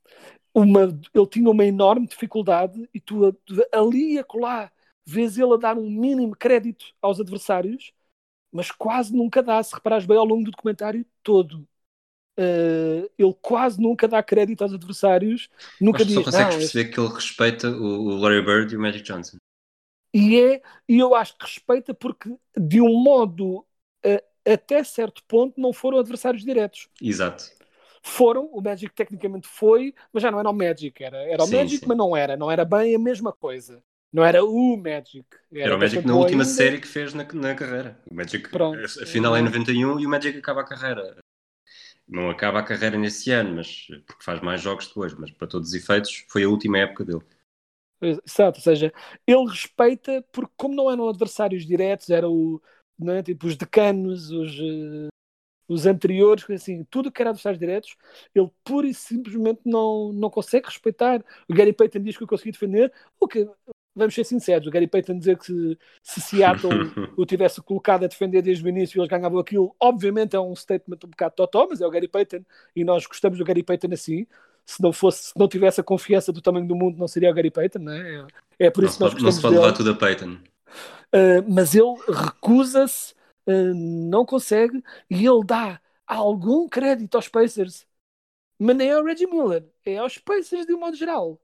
[0.52, 0.82] uma,
[1.14, 3.36] ele tinha uma enorme dificuldade e tu
[3.72, 4.70] ali e acolá
[5.06, 7.92] vês ele a dar um mínimo crédito aos adversários,
[8.52, 11.66] mas quase nunca dá, se reparares bem ao longo do documentário todo.
[12.38, 15.48] Uh, ele quase nunca dá crédito aos adversários,
[15.80, 16.16] nunca mas diz.
[16.16, 19.36] Só consegues perceber que ele respeita o, o Larry Bird e o Magic Johnson.
[20.12, 25.60] E é, e eu acho que respeita porque de um modo uh, até certo ponto
[25.60, 26.88] não foram adversários diretos.
[27.00, 27.44] Exato.
[28.02, 31.56] Foram, o Magic tecnicamente foi, mas já não era o Magic, era, era o sim,
[31.56, 31.86] Magic, sim.
[31.86, 33.82] mas não era, não era bem a mesma coisa.
[34.12, 35.24] Não era o Magic.
[35.52, 36.52] Era, era o Magic na última ainda.
[36.52, 38.00] série que fez na, na carreira.
[38.10, 38.80] O Magic, Pronto.
[38.82, 41.16] a final é em 91 e o Magic acaba a carreira.
[42.10, 45.68] Não acaba a carreira nesse ano, mas porque faz mais jogos depois, mas para todos
[45.68, 47.22] os efeitos foi a última época dele.
[48.02, 48.92] Exato, ou seja,
[49.26, 52.60] ele respeita porque como não eram adversários diretos, eram
[52.98, 55.08] não é, tipo os decanos, os, uh,
[55.68, 57.96] os anteriores, assim, tudo que era adversários diretos,
[58.34, 61.24] ele pura e simplesmente não, não consegue respeitar.
[61.48, 63.48] O Gary Payton diz que eu consegui defender, o que
[63.94, 66.70] vamos ser sinceros, o Gary Payton dizer que se, se Seattle
[67.16, 70.54] o tivesse colocado a defender desde o início e eles ganhavam aquilo, obviamente é um
[70.54, 73.88] statement um bocado totó, mas é o Gary Payton e nós gostamos do Gary Payton
[73.92, 74.26] assim.
[74.64, 77.34] Se não fosse, se não tivesse a confiança do tamanho do mundo, não seria o
[77.34, 78.26] Gary Payton, não é?
[78.58, 80.38] É por isso não, que nós gostamos Não se pode levar tudo a Payton.
[81.12, 83.14] Uh, mas ele recusa-se,
[83.48, 87.84] uh, não consegue, e ele dá algum crédito aos Pacers,
[88.56, 91.40] mas nem ao Reggie Miller, é aos Pacers de um modo geral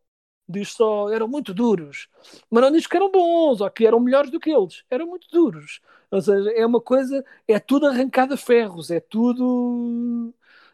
[0.49, 2.09] diz só eram muito duros,
[2.51, 5.29] mas não diz que eram bons ou que eram melhores do que eles, eram muito
[5.31, 5.81] duros.
[6.11, 10.33] Ou seja, é uma coisa, é tudo arrancado a ferros, é tudo.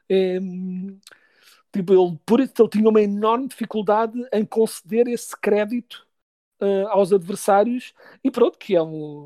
[0.08, 0.38] É,
[1.72, 6.06] tipo, ele, por isso ele tinha uma enorme dificuldade em conceder esse crédito
[6.60, 9.24] uh, aos adversários, e pronto, que é, um,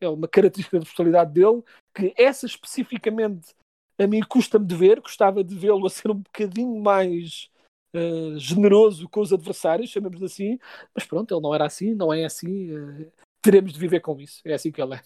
[0.00, 1.62] é uma característica da personalidade dele,
[1.94, 3.54] que essa especificamente
[3.98, 7.50] a mim custa-me de ver, gostava de vê-lo a ser um bocadinho mais
[7.94, 10.58] uh, generoso com os adversários, chamemos assim,
[10.94, 14.40] mas pronto, ele não era assim, não é assim, uh, teremos de viver com isso,
[14.44, 15.02] é assim que ele é.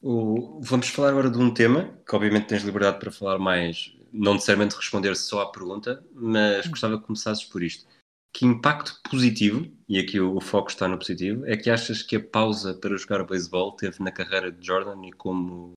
[0.00, 4.34] O, vamos falar agora de um tema que obviamente tens liberdade para falar mais, não
[4.34, 6.70] necessariamente responder só à pergunta, mas hum.
[6.70, 7.86] gostava que começasses por isto.
[8.32, 12.16] Que impacto positivo, e aqui o, o, foco está no positivo, é que achas que
[12.16, 15.72] a pausa para jogar beisebol teve na carreira de Jordan e como,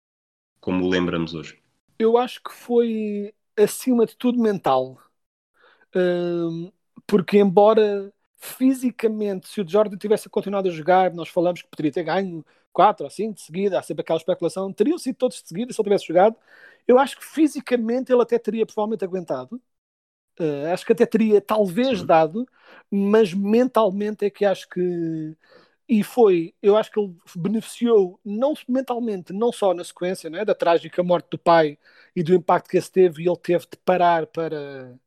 [0.60, 1.58] como o lembramos hoje?
[1.98, 5.00] Eu acho que foi acima de tudo mental
[7.08, 12.04] porque embora fisicamente, se o Jordan tivesse continuado a jogar, nós falamos que poderia ter
[12.04, 15.74] ganho 4 ou 5 de seguida, há sempre aquela especulação, teriam sido todos de seguida
[15.74, 16.36] se ele tivesse jogado.
[16.88, 19.62] Eu acho que fisicamente ele até teria provavelmente aguentado,
[20.40, 22.48] Uh, acho que até teria talvez dado,
[22.90, 25.38] mas mentalmente é que acho que
[25.88, 30.56] e foi, eu acho que ele beneficiou não mentalmente, não só na sequência né, da
[30.56, 31.78] trágica morte do pai
[32.16, 34.98] e do impacto que esse teve, e ele teve de parar para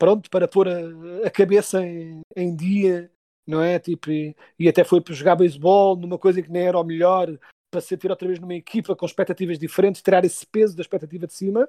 [0.00, 3.10] pronto, para pôr a, a cabeça em, em, dia,
[3.46, 3.78] não é?
[3.78, 7.28] Tipo, e, e até foi para jogar beisebol numa coisa que nem era o melhor,
[7.70, 11.26] para se sentir outra vez numa equipa com expectativas diferentes, tirar esse peso da expectativa
[11.26, 11.68] de cima,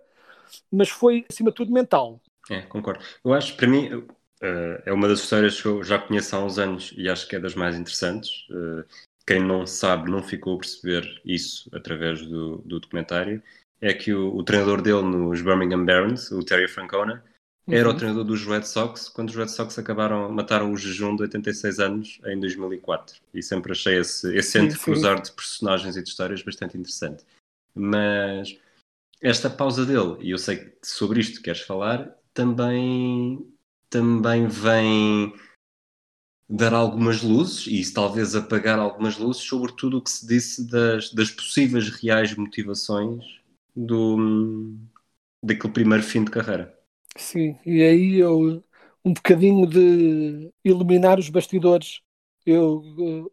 [0.71, 2.21] mas foi acima de tudo mental.
[2.49, 3.03] É, concordo.
[3.23, 4.07] Eu acho, para mim, uh,
[4.85, 7.39] é uma das histórias que eu já conheço há uns anos e acho que é
[7.39, 8.47] das mais interessantes.
[8.49, 8.85] Uh,
[9.27, 13.43] quem não sabe, não ficou a perceber isso através do, do documentário,
[13.79, 17.23] é que o, o, treinador dele nos Birmingham Barons, o Terry Francona,
[17.67, 17.95] era uhum.
[17.95, 21.80] o treinador dos Red Sox quando os Red Sox acabaram, mataram o jejum de 86
[21.80, 23.17] anos em 2004.
[23.34, 27.24] E sempre achei esse, esse entre cruzar de personagens e de histórias bastante interessante.
[27.74, 28.58] Mas
[29.21, 33.47] esta pausa dele, e eu sei que sobre isto queres falar, também,
[33.89, 35.34] também vem
[36.50, 41.13] dar algumas luzes e talvez apagar algumas luzes sobre tudo o que se disse das,
[41.13, 43.24] das possíveis reais motivações
[43.74, 44.76] do,
[45.41, 46.78] daquele primeiro fim de carreira.
[47.17, 48.63] Sim, e aí eu
[49.04, 52.02] um bocadinho de iluminar os bastidores.
[52.45, 52.82] Eu,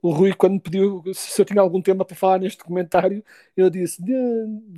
[0.02, 3.24] o Rui, quando me pediu se eu tinha algum tema para falar neste comentário,
[3.56, 4.12] eu disse: de,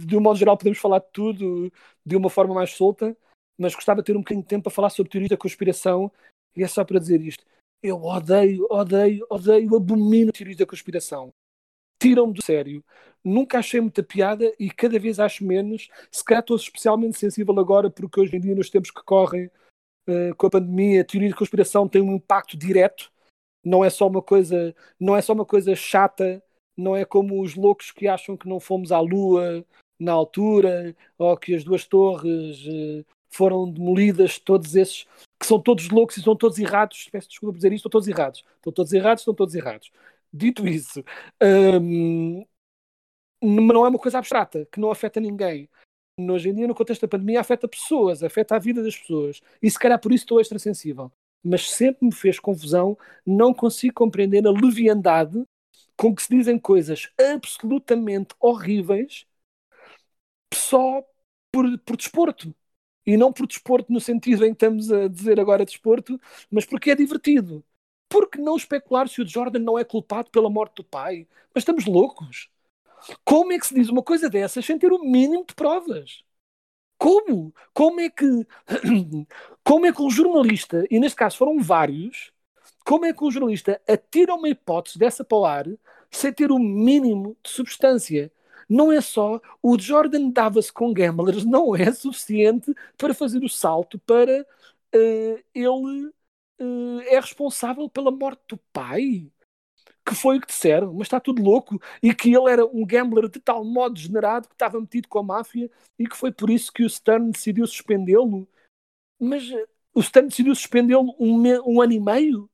[0.07, 1.73] de um modo geral, podemos falar de tudo
[2.05, 3.17] de uma forma mais solta,
[3.59, 6.13] mas gostava de ter um bocadinho de tempo para falar sobre teoria da conspiração.
[6.57, 7.45] E é só para dizer isto:
[7.83, 11.33] eu odeio, odeio, odeio, abomino teorias da conspiração.
[12.01, 12.85] Tiram-me do sério.
[13.25, 15.89] Nunca achei muita piada e cada vez acho menos.
[16.11, 19.47] Se calhar estou especialmente sensível agora, porque hoje em dia, nos tempos que correm
[20.09, 23.13] uh, com a pandemia, a teoria de conspiração tem um impacto direto.
[23.65, 26.43] Não é só uma coisa, não é só uma coisa chata.
[26.77, 29.65] Não é como os loucos que acham que não fomos à Lua
[29.99, 34.39] na altura ou que as duas torres uh, foram demolidas.
[34.39, 35.07] Todos esses
[35.39, 37.09] que são todos loucos e são todos errados.
[37.13, 38.45] Peço desculpa por dizer isto, estão todos errados.
[38.57, 39.91] Estão todos errados, estão todos errados.
[40.33, 41.05] Dito isso,
[41.43, 42.47] hum,
[43.43, 45.69] não é uma coisa abstrata, que não afeta ninguém.
[46.19, 49.41] Hoje em dia, no contexto da pandemia, afeta pessoas, afeta a vida das pessoas.
[49.63, 51.11] E se calhar por isso estou extra sensível.
[51.43, 55.43] Mas sempre me fez confusão, não consigo compreender a leviandade
[55.97, 59.27] com que se dizem coisas absolutamente horríveis
[60.55, 61.05] só
[61.53, 62.55] por, por desporto.
[63.07, 66.91] E não por desporto no sentido em que estamos a dizer agora desporto, mas porque
[66.91, 67.65] é divertido.
[68.09, 71.27] Por que não especular se o Jordan não é culpado pela morte do pai?
[71.55, 72.51] Mas estamos loucos.
[73.25, 76.23] Como é que se diz uma coisa dessas sem ter o mínimo de provas?
[76.99, 77.55] Como?
[77.73, 78.27] Como é que
[79.65, 82.33] como é que um jornalista, e neste caso foram vários,
[82.85, 85.67] como é que um jornalista atira uma hipótese dessa para o ar
[86.11, 88.33] sem ter o mínimo de substância?
[88.69, 93.99] Não é só o Jordan dava-se com gamblers, não é suficiente para fazer o salto
[94.01, 94.43] para
[94.95, 96.07] uh, ele
[96.61, 99.31] uh, é responsável pela morte do pai
[100.11, 103.29] que foi o que disseram, mas está tudo louco, e que ele era um gambler
[103.29, 106.73] de tal modo degenerado que estava metido com a máfia e que foi por isso
[106.73, 108.49] que o Stern decidiu suspendê-lo.
[109.21, 112.51] Mas uh, o Stern decidiu suspendê-lo um, um, ano e meio?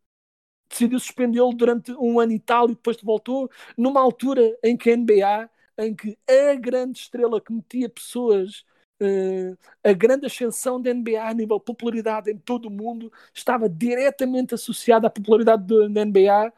[0.69, 4.97] Decidiu suspendê-lo durante um ano e tal e depois voltou, numa altura em que a
[4.97, 8.65] NBA, em que a grande estrela que metia pessoas
[8.99, 13.69] Uh, a grande ascensão da NBA a nível de popularidade em todo o mundo estava
[13.69, 16.51] diretamente associada à popularidade da NBA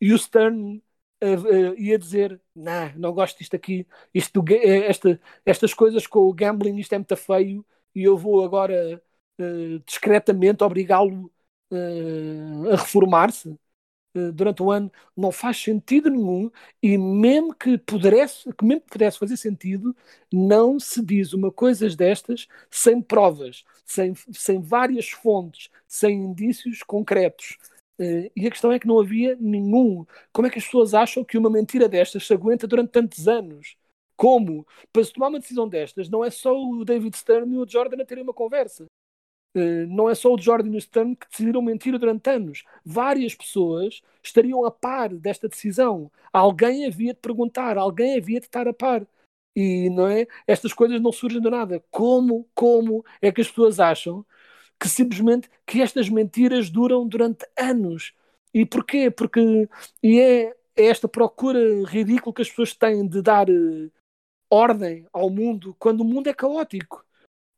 [0.00, 0.82] e o Stern
[1.22, 1.26] uh,
[1.72, 6.32] uh, ia dizer: Não, não gosto disto aqui, isto, eh, esta, estas coisas com o
[6.34, 9.02] gambling, isto é muito feio, e eu vou agora
[9.40, 11.30] uh, discretamente obrigá-lo
[12.72, 13.58] a reformar-se
[14.34, 14.90] durante o ano.
[15.16, 16.50] Não faz sentido nenhum.
[16.82, 19.94] E mesmo que pudesse, que mesmo que pudesse fazer sentido,
[20.32, 27.58] não se diz uma coisa destas sem provas, sem, sem várias fontes, sem indícios concretos.
[27.98, 30.04] Uh, e a questão é que não havia nenhum.
[30.32, 33.76] Como é que as pessoas acham que uma mentira destas se aguenta durante tantos anos?
[34.16, 34.66] Como?
[34.92, 38.02] Para se tomar uma decisão destas, não é só o David Stern e o Jordan
[38.02, 38.86] a terem uma conversa.
[39.56, 42.64] Uh, não é só o Jordan e o Stern que decidiram mentir durante anos.
[42.84, 46.10] Várias pessoas estariam a par desta decisão.
[46.32, 49.06] Alguém havia de perguntar, alguém havia de estar a par.
[49.54, 50.26] E não é?
[50.46, 51.82] Estas coisas não surgem do nada.
[51.90, 54.24] Como, como é que as pessoas acham
[54.78, 58.12] que simplesmente que estas mentiras duram durante anos.
[58.52, 59.10] E porquê?
[59.10, 59.68] Porque
[60.02, 63.92] e é, é esta procura ridícula que as pessoas têm de dar uh,
[64.50, 67.04] ordem ao mundo quando o mundo é caótico.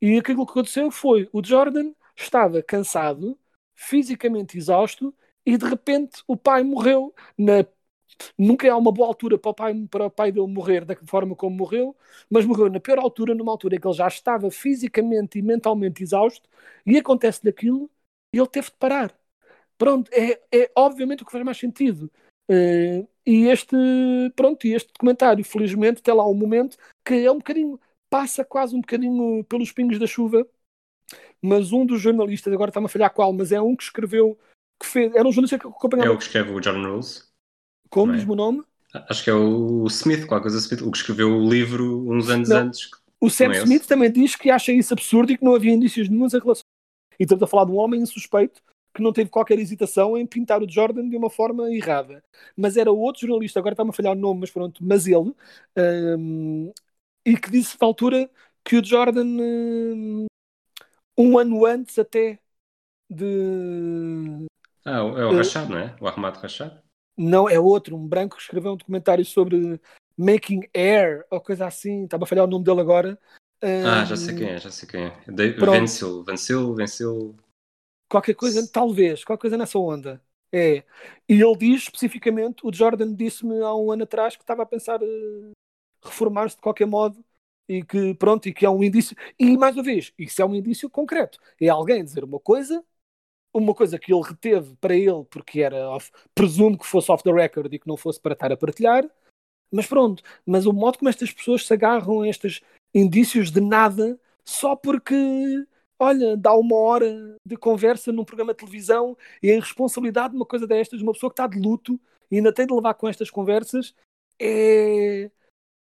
[0.01, 3.39] E aquilo que aconteceu foi o Jordan estava cansado,
[3.75, 5.15] fisicamente exausto,
[5.45, 7.65] e de repente o pai morreu na
[8.37, 11.35] nunca há uma boa altura para o, pai, para o pai dele morrer da forma
[11.35, 11.97] como morreu,
[12.31, 16.03] mas morreu na pior altura, numa altura em que ele já estava fisicamente e mentalmente
[16.03, 16.49] exausto,
[16.87, 17.91] e acontece-lhe aquilo,
[18.33, 19.15] e ele teve de parar.
[19.77, 22.11] Pronto, é, é obviamente o que faz mais sentido.
[22.51, 23.77] Uh, e este,
[24.35, 27.79] pronto, este documentário, felizmente, tem lá um momento que é um bocadinho,
[28.11, 30.47] passa quase um bocadinho pelos pingos da chuva,
[31.41, 34.39] mas um dos jornalistas, agora está-me a falhar qual, mas é um que escreveu,
[34.81, 36.09] que fez, era um jornalista que acompanhava.
[36.09, 37.28] É o que escreve o John Rules.
[37.89, 38.17] Como é?
[38.17, 38.63] diz-me o nome?
[38.93, 42.49] Acho que é o Smith, qualquer coisa Smith, o que escreveu o livro uns anos
[42.49, 42.59] não.
[42.59, 42.91] antes.
[43.21, 46.09] O Sam é Smith também diz que acha isso absurdo e que não havia indícios
[46.09, 46.65] nenhum em relação.
[47.19, 48.63] E estamos a falar de um homem insuspeito
[48.95, 52.23] que não teve qualquer hesitação em pintar o Jordan de uma forma errada.
[52.57, 55.33] Mas era outro jornalista, agora está-me a falhar o nome, mas pronto, mas ele,
[55.77, 56.73] um,
[57.25, 58.31] e que disse na altura
[58.65, 60.27] que o Jordan, um,
[61.17, 62.39] um ano antes até
[63.11, 64.47] de.
[64.85, 65.97] Ah, é o Rachad, não é?
[66.01, 66.73] O Ahmad Rachad?
[67.19, 69.81] Não, é outro, um branco que escreveu um documentário sobre
[70.17, 73.19] Making Air, ou coisa assim, estava a falhar o nome dele agora.
[73.61, 75.21] Um, ah, já sei quem é, já sei quem é.
[75.27, 77.37] Venceu, venceu, venceu.
[78.09, 80.23] Qualquer coisa, talvez, qualquer coisa nessa onda.
[80.53, 80.85] É.
[81.29, 85.03] E ele diz especificamente, o Jordan disse-me há um ano atrás que estava a pensar
[85.03, 85.51] uh,
[86.03, 87.23] reformar-se de qualquer modo
[87.69, 89.17] e que pronto, e que é um indício.
[89.39, 91.39] E mais uma vez, isso é um indício concreto.
[91.61, 92.83] É alguém dizer uma coisa
[93.53, 97.33] uma coisa que ele reteve para ele, porque era, off, presumo que fosse off the
[97.33, 99.09] record e que não fosse para estar a partilhar,
[99.73, 102.61] mas pronto, mas o modo como estas pessoas se agarram a estes
[102.95, 105.15] indícios de nada só porque,
[105.99, 110.47] olha, dá uma hora de conversa num programa de televisão e a irresponsabilidade de uma
[110.47, 113.09] coisa destas, de uma pessoa que está de luto e ainda tem de levar com
[113.09, 113.95] estas conversas,
[114.41, 115.31] é.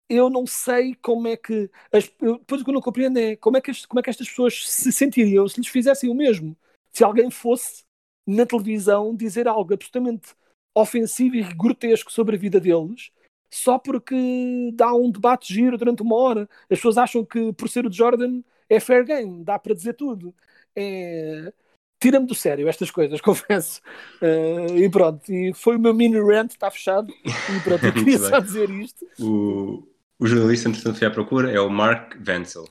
[0.09, 1.71] Eu não sei como é que.
[1.91, 4.29] As, depois o que eu não compreendo é como é, que, como é que estas
[4.29, 6.57] pessoas se sentiriam se lhes fizessem o mesmo
[6.93, 7.85] se alguém fosse
[8.27, 10.35] na televisão dizer algo absolutamente
[10.75, 13.11] ofensivo e grotesco sobre a vida deles,
[13.51, 16.49] só porque dá um debate giro durante uma hora.
[16.71, 20.35] As pessoas acham que por ser o Jordan é fair game, dá para dizer tudo.
[20.75, 21.53] É...
[22.01, 23.81] Tira-me do sério estas coisas, confesso.
[24.21, 27.13] Uh, e pronto, e foi o meu mini rant, está fechado.
[27.25, 29.07] E pronto, eu queria só dizer isto.
[29.21, 29.87] O,
[30.19, 32.65] o jornalista, entretanto, foi à procura, é o Mark Vancel.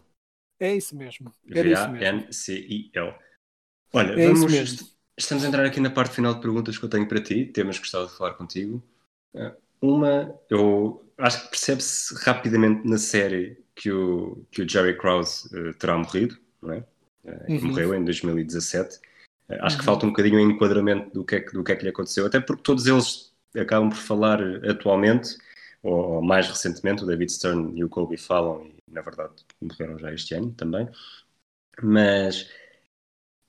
[0.59, 1.31] É isso mesmo.
[1.45, 3.13] V-A-N-C-I-L.
[3.93, 7.07] Olha, é vamos, estamos a entrar aqui na parte final de perguntas que eu tenho
[7.07, 8.81] para ti, temas que gostava de falar contigo.
[9.35, 15.47] Eh, uma, eu acho que percebe-se rapidamente na série que o, que o Jerry Krause
[15.55, 16.85] uh, terá morrido, não é?
[17.23, 17.67] Uh, uhum.
[17.67, 18.97] Morreu em 2017.
[18.97, 19.01] Uh,
[19.61, 19.79] acho uhum.
[19.79, 21.89] que falta um bocadinho o enquadramento do que, é que, do que é que lhe
[21.89, 25.37] aconteceu, até porque todos eles acabam por falar atualmente,
[25.83, 29.97] ou, ou mais recentemente, o David Stern e o Kobe falam, e na verdade morreram
[29.97, 30.87] já este ano também.
[31.81, 32.47] Mas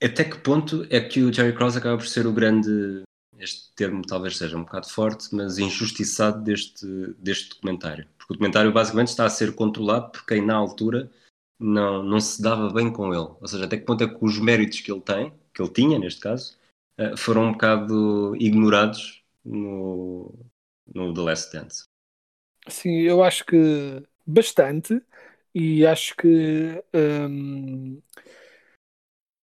[0.07, 3.03] até que ponto é que o Jerry Krause acaba por ser o grande,
[3.39, 6.87] este termo talvez seja um bocado forte, mas injustiçado deste,
[7.19, 8.07] deste documentário?
[8.19, 11.11] Porque o documentário basicamente está a ser controlado por quem na altura
[11.59, 13.29] não, não se dava bem com ele.
[13.41, 15.99] Ou seja, até que ponto é que os méritos que ele tem, que ele tinha
[15.99, 16.57] neste caso,
[16.99, 20.35] eh, foram um bocado ignorados no,
[20.93, 21.85] no The Last Dance?
[22.69, 25.01] Sim, eu acho que bastante
[25.55, 28.01] e acho que hum,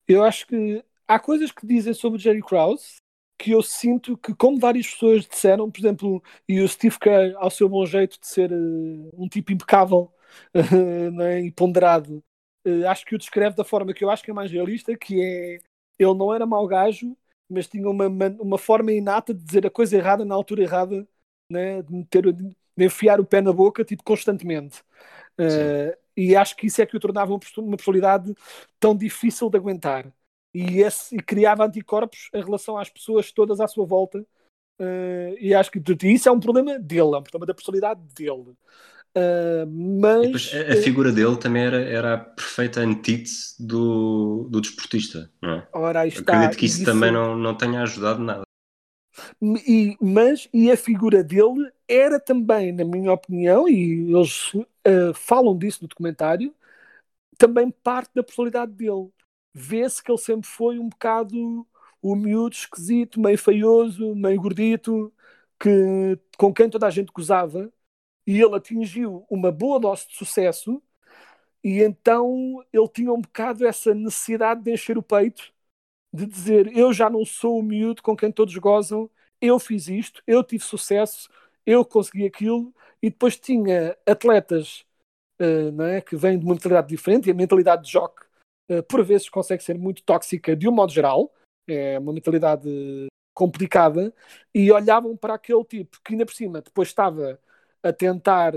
[0.10, 2.98] eu acho que há coisas que dizem sobre o Jerry Krause
[3.40, 7.50] que eu sinto que, como várias pessoas disseram, por exemplo, e o Steve Kerr, ao
[7.50, 10.12] seu bom jeito de ser uh, um tipo impecável
[10.54, 11.42] uh, é?
[11.42, 12.22] e ponderado,
[12.68, 15.22] uh, acho que o descreve da forma que eu acho que é mais realista, que
[15.22, 15.60] é
[15.98, 17.16] ele não era mau gajo,
[17.50, 18.08] mas tinha uma,
[18.40, 21.08] uma forma inata de dizer a coisa errada na altura errada,
[21.52, 21.82] né?
[21.82, 24.82] de, meter, de enfiar o pé na boca, tipo, constantemente.
[25.40, 28.36] Uh, e acho que isso é que o tornava uma personalidade
[28.78, 30.12] tão difícil de aguentar.
[30.54, 34.20] E, esse, e criava anticorpos em relação às pessoas todas à sua volta.
[34.82, 38.54] Uh, e acho que isso é um problema dele, é um problema da personalidade dele.
[39.16, 39.66] Uh,
[40.02, 45.54] mas a, a, figura dele também era, era a perfeita antítese do, do desportista, não
[45.54, 45.68] é?
[45.74, 48.44] Ora, está, Acredito que isso, isso também não, não tenha ajudado nada.
[49.42, 55.58] E, mas e a figura dele era também, na minha opinião, e eles uh, falam
[55.58, 56.54] disso no documentário,
[57.38, 59.10] também parte da personalidade dele.
[59.54, 61.68] Vê-se que ele sempre foi um bocado
[62.02, 65.14] o miúdo esquisito, meio feioso, meio gordito,
[65.60, 65.70] que,
[66.38, 67.72] com quem toda a gente gozava,
[68.28, 70.82] e ele atingiu uma boa dose de sucesso,
[71.64, 75.52] e então ele tinha um bocado essa necessidade de encher o peito,
[76.14, 79.10] de dizer: Eu já não sou o miúdo com quem todos gozam,
[79.42, 81.30] eu fiz isto, eu tive sucesso,
[81.66, 84.86] eu consegui aquilo, e depois tinha atletas
[85.42, 88.26] uh, não é, que vêm de uma mentalidade diferente, e a mentalidade de joque,
[88.72, 91.34] uh, por vezes, consegue ser muito tóxica de um modo geral,
[91.68, 94.14] é uma mentalidade complicada
[94.54, 97.40] e olhavam para aquele tipo que ainda por cima depois estava
[97.82, 98.54] a tentar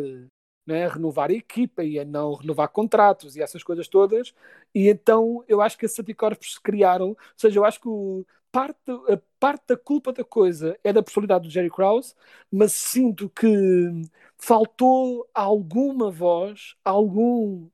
[0.66, 4.34] né, renovar a equipa e a não renovar contratos e essas coisas todas
[4.74, 8.26] e então eu acho que esses anticorpos se criaram, ou seja, eu acho que o,
[8.52, 12.14] parte, a parte da culpa da coisa é da personalidade do Jerry Krause,
[12.50, 13.48] mas sinto que
[14.36, 17.68] faltou alguma voz, algum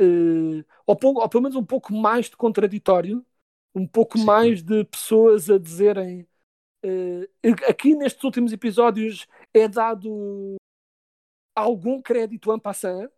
[0.00, 3.24] uh, ou, ou, pelo menos um pouco mais de contraditório
[3.74, 4.24] um pouco Sim.
[4.24, 6.28] mais de pessoas a dizerem
[6.84, 7.28] uh,
[7.68, 10.54] aqui nestes últimos episódios é dado
[11.54, 13.10] algum crédito en passant,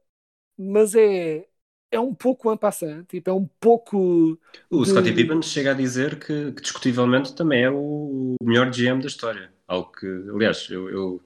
[0.57, 1.47] mas é
[1.91, 4.39] é um pouco en passant, tipo, é um pouco.
[4.71, 4.91] O de...
[4.91, 9.53] Scottie Pippen chega a dizer que, que, discutivelmente também é o melhor GM da história.
[9.67, 11.23] Algo que, aliás, eu, eu,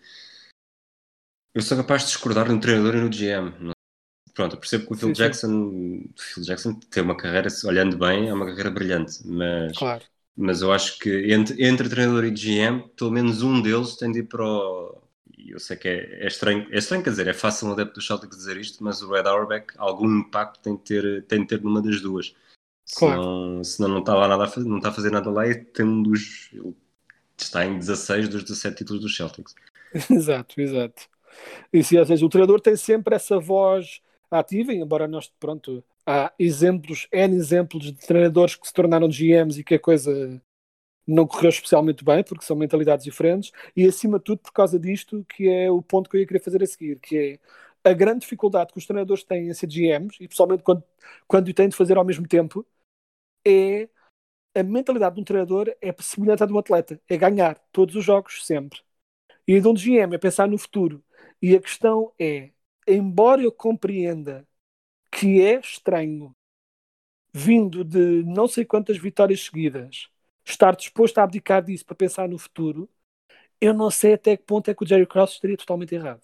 [1.55, 3.73] eu sou capaz de discordar no treinador e no GM.
[4.35, 6.11] Pronto, eu percebo que o Phil sim, Jackson, sim.
[6.17, 10.05] Phil Jackson tem uma carreira, olhando bem, é uma carreira brilhante, mas, claro.
[10.37, 14.21] mas eu acho que entre, entre treinador e GM, pelo menos um deles tem de
[14.21, 15.03] ir para o.
[15.49, 18.03] Eu sei que é, é estranho, é estranho, quer dizer, é fácil um adepto do
[18.03, 21.63] Celtic dizer isto, mas o Red Auerbach, algum impacto tem de ter, tem de ter
[21.63, 22.35] numa das duas.
[22.97, 23.23] Claro.
[23.23, 25.55] Senão, senão não está lá nada a fazer, não está a fazer nada lá e
[25.55, 26.51] tem um dos.
[27.37, 29.55] Está em 16 dos 17 títulos dos Celtics.
[30.11, 31.09] exato, exato.
[31.73, 36.33] E se, ou seja, o treinador tem sempre essa voz ativa, embora nós, pronto, há
[36.39, 40.41] exemplos, N exemplos de treinadores que se tornaram GMs e que a coisa
[41.07, 45.25] não correu especialmente bem, porque são mentalidades diferentes, e acima de tudo por causa disto,
[45.29, 47.39] que é o ponto que eu ia querer fazer a seguir, que
[47.85, 50.85] é a grande dificuldade que os treinadores têm em ser GMs, e pessoalmente quando,
[51.27, 52.67] quando o têm de fazer ao mesmo tempo,
[53.47, 53.89] é
[54.55, 58.05] a mentalidade de um treinador é semelhante à de um atleta, é ganhar todos os
[58.05, 58.81] jogos sempre.
[59.47, 61.05] E a de um GM é pensar no futuro.
[61.43, 62.53] E a questão é,
[62.87, 64.47] embora eu compreenda
[65.11, 66.35] que é estranho,
[67.33, 70.09] vindo de não sei quantas vitórias seguidas,
[70.51, 72.89] estar disposto a abdicar disso para pensar no futuro,
[73.61, 76.23] eu não sei até que ponto é que o Jerry Krause estaria totalmente errado.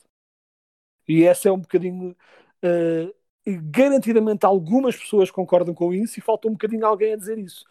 [1.09, 2.17] E essa é um bocadinho.
[2.65, 3.15] Uh,
[3.71, 7.65] garantidamente algumas pessoas concordam com isso e falta um bocadinho alguém a dizer isso.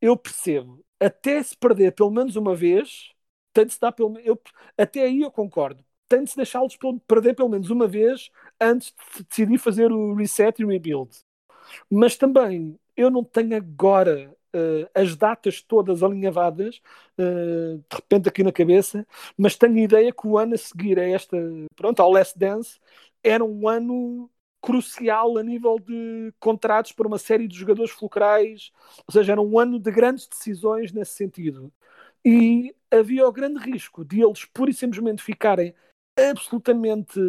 [0.00, 0.84] Eu percebo.
[1.00, 3.12] Até se perder pelo menos uma vez,
[3.52, 4.40] tem de se dar pelo eu,
[4.78, 8.30] Até aí eu concordo tem de se deixá-los perder pelo menos uma vez
[8.60, 11.10] antes de decidir fazer o reset e rebuild.
[11.90, 16.80] Mas também eu não tenho agora uh, as datas todas alinhavadas,
[17.18, 20.98] uh, de repente aqui na cabeça, mas tenho a ideia que o ano a seguir
[20.98, 21.36] a esta,
[21.76, 22.78] pronto, ao Last Dance,
[23.22, 24.30] era um ano
[24.62, 28.72] crucial a nível de contratos para uma série de jogadores fulcrais,
[29.06, 31.70] ou seja, era um ano de grandes decisões nesse sentido.
[32.24, 35.74] E havia o grande risco de eles pura e simplesmente ficarem
[36.18, 37.20] absolutamente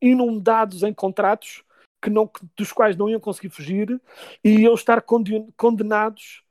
[0.00, 1.62] inundados em contratos
[2.00, 4.00] que não, dos quais não iam conseguir fugir
[4.42, 5.02] e iam estar
[5.56, 6.42] condenados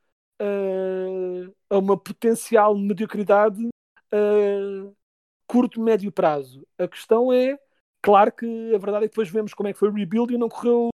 [0.41, 3.67] uh, a uma potencial mediocridade
[4.11, 4.91] a
[5.47, 6.67] curto, médio prazo.
[6.77, 7.57] A questão é,
[8.01, 10.37] claro que a verdade é que depois vemos como é que foi o rebuild e
[10.37, 10.89] não correu,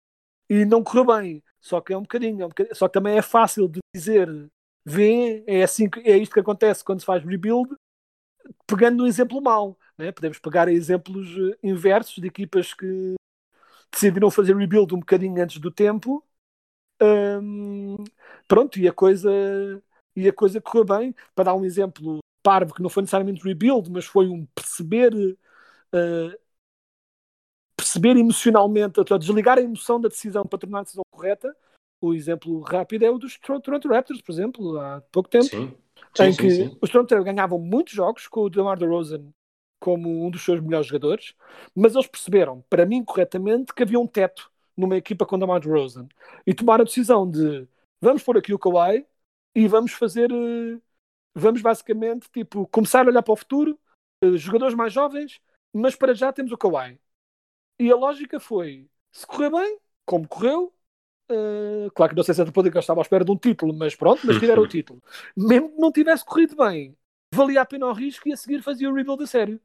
[0.49, 1.43] e não correu bem.
[1.61, 4.27] Só que é um bocadinho, é um bocadinho só que também é fácil de dizer,
[4.83, 7.75] vê, é, assim, é isto que acontece quando se faz rebuild,
[8.65, 9.77] pegando no exemplo mau.
[9.97, 10.11] Né?
[10.11, 13.15] Podemos pegar exemplos eh, inversos de equipas que
[13.91, 16.23] decidiram fazer rebuild um bocadinho antes do tempo.
[17.01, 17.95] Um,
[18.49, 19.31] pronto, e a coisa
[20.15, 21.15] e a coisa correu bem.
[21.33, 26.39] Para dar um exemplo parvo, que não foi necessariamente rebuild, mas foi um perceber uh,
[27.77, 31.55] perceber emocionalmente, desligar a emoção da decisão para tornar a decisão correta.
[32.01, 35.73] O exemplo rápido é o dos Toronto Raptors, por exemplo, há pouco tempo, sim.
[36.15, 39.29] Sim, em que sim, os Toronto ganhavam muitos jogos com o DeMar DeRozan
[39.79, 41.33] como um dos seus melhores jogadores,
[41.73, 46.07] mas eles perceberam, para mim corretamente, que havia um teto numa equipa com DeMar DeRozan
[46.45, 47.67] e tomaram a decisão de
[48.01, 49.05] vamos pôr aqui o Kawhi
[49.55, 50.79] e vamos fazer, eh,
[51.35, 53.79] vamos basicamente tipo, começar a olhar para o futuro,
[54.23, 55.41] eh, jogadores mais jovens,
[55.73, 56.99] mas para já temos o Kawhi.
[57.79, 60.73] E a lógica foi, se correr bem, como correu,
[61.31, 63.71] Uh, claro que não sei se a que eu estava à espera de um título,
[63.71, 64.99] mas pronto, mas tiveram o título.
[65.37, 66.97] Mesmo que não tivesse corrido bem,
[67.31, 69.61] valia a pena o risco e a seguir fazia o rebuild a sério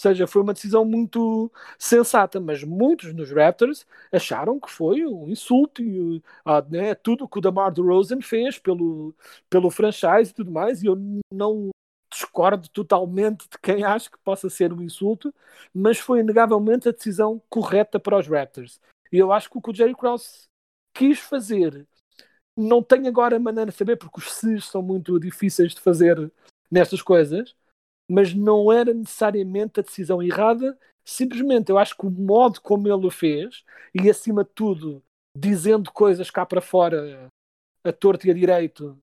[0.00, 5.82] seja, foi uma decisão muito sensata, mas muitos nos Raptors acharam que foi um insulto
[5.82, 9.14] e ah, né, tudo que o DeMar DeRozan fez pelo,
[9.50, 10.96] pelo franchise e tudo mais, e eu
[11.32, 11.70] não
[12.10, 15.34] discordo totalmente de quem acha que possa ser um insulto,
[15.74, 18.80] mas foi inegavelmente a decisão correta para os Raptors.
[19.12, 20.48] E eu acho que o que o Jerry Krause
[20.94, 21.86] quis fazer,
[22.56, 26.32] não tenho agora maneira de saber, porque os SIS são muito difíceis de fazer
[26.70, 27.54] nestas coisas,
[28.08, 30.78] mas não era necessariamente a decisão errada.
[31.04, 35.02] Simplesmente, eu acho que o modo como ele o fez, e acima de tudo,
[35.36, 37.28] dizendo coisas cá para fora,
[37.84, 38.98] a torto e a direito,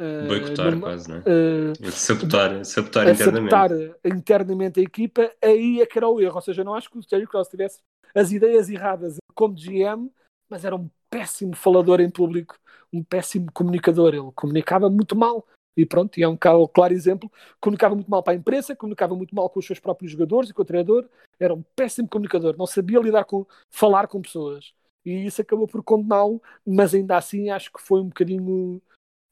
[0.00, 1.20] Uh, Boicotar numa, quase, não é?
[1.20, 3.50] Uh, sabotar, sabotar internamente.
[3.50, 3.70] sabotar
[4.04, 6.36] internamente a equipa, aí é que era o erro.
[6.36, 7.80] Ou seja, não acho que o Jerry Cross tivesse
[8.14, 10.08] as ideias erradas como GM,
[10.48, 12.56] mas era um péssimo falador em público,
[12.92, 14.14] um péssimo comunicador.
[14.14, 15.44] Ele comunicava muito mal.
[15.78, 17.30] E pronto, e é um claro exemplo.
[17.60, 20.52] Comunicava muito mal para a imprensa, comunicava muito mal com os seus próprios jogadores e
[20.52, 21.08] com o treinador.
[21.38, 24.74] Era um péssimo comunicador, não sabia lidar com, falar com pessoas.
[25.04, 28.82] E isso acabou por condená-lo, mas ainda assim acho que foi um bocadinho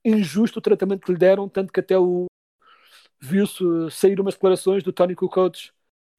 [0.05, 2.27] injusto o tratamento que lhe deram, tanto que até o
[3.21, 5.73] viu-se sair umas declarações do Tony Kukoc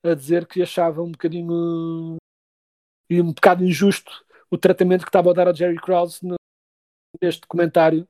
[0.04, 2.18] a dizer que achava um bocadinho
[3.10, 4.12] e um bocado injusto
[4.52, 6.20] o tratamento que estava a dar a Jerry Krause
[7.22, 8.06] neste documentário.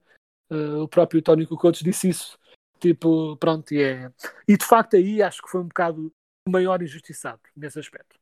[0.50, 2.40] Uh, o próprio Tony Kukoc disse isso.
[2.80, 4.12] Tipo, pronto, e é.
[4.48, 6.14] E de facto aí acho que foi um bocado
[6.48, 8.18] o maior injustiçado nesse aspecto.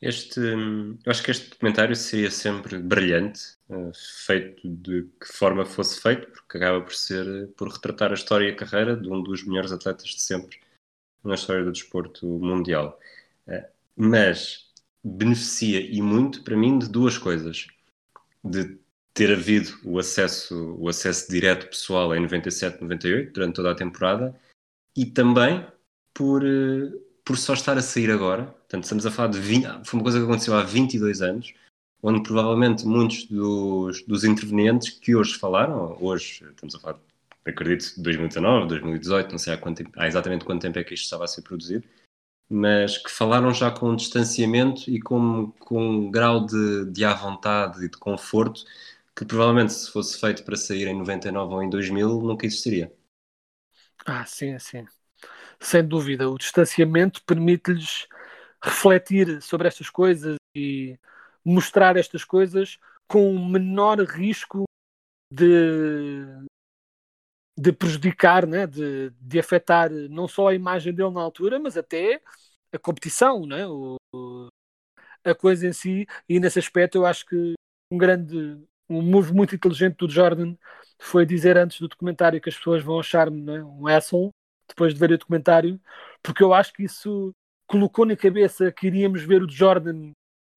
[0.00, 3.92] Este, eu acho que este documentário seria sempre brilhante, uh,
[4.26, 8.50] feito de que forma fosse feito, porque acaba por ser, por retratar a história e
[8.50, 10.60] a carreira de um dos melhores atletas de sempre
[11.22, 12.98] na história do desporto mundial.
[13.46, 13.64] Uh,
[13.94, 14.68] mas
[15.04, 17.68] beneficia e muito, para mim, de duas coisas.
[18.42, 18.81] De
[19.14, 24.34] ter havido o acesso, o acesso direto pessoal em 97, 98, durante toda a temporada,
[24.96, 25.66] e também
[26.14, 28.44] por, uh, por só estar a sair agora.
[28.44, 31.52] Portanto, estamos a falar de 20, foi uma coisa que aconteceu há 22 anos,
[32.02, 36.98] onde provavelmente muitos dos, dos intervenientes que hoje falaram, hoje estamos a falar,
[37.44, 41.04] acredito, de 2019, 2018, não sei há, quanto há exatamente quanto tempo é que isto
[41.04, 41.84] estava a ser produzido,
[42.50, 47.84] mas que falaram já com distanciamento e com, com um grau de, de à vontade
[47.84, 48.64] e de conforto
[49.16, 52.92] que provavelmente se fosse feito para sair em 99 ou em 2000 nunca existiria.
[54.06, 54.86] Ah, sim, sim
[55.60, 56.28] sem dúvida.
[56.28, 58.06] O distanciamento permite-lhes
[58.62, 60.98] refletir sobre estas coisas e
[61.44, 64.64] mostrar estas coisas com menor risco
[65.32, 66.24] de,
[67.58, 68.66] de prejudicar, né?
[68.66, 72.20] de, de afetar não só a imagem dele na altura, mas até
[72.72, 73.66] a competição, né?
[73.66, 73.96] o,
[75.24, 76.06] a coisa em si.
[76.28, 77.54] E nesse aspecto, eu acho que
[77.90, 78.58] um grande,
[78.92, 80.54] um move muito inteligente do Jordan
[80.98, 83.62] foi dizer antes do documentário que as pessoas vão achar-me né?
[83.62, 84.30] um asshole
[84.68, 85.80] depois de ver o documentário,
[86.22, 87.32] porque eu acho que isso
[87.66, 90.12] colocou na cabeça que iríamos ver o Jordan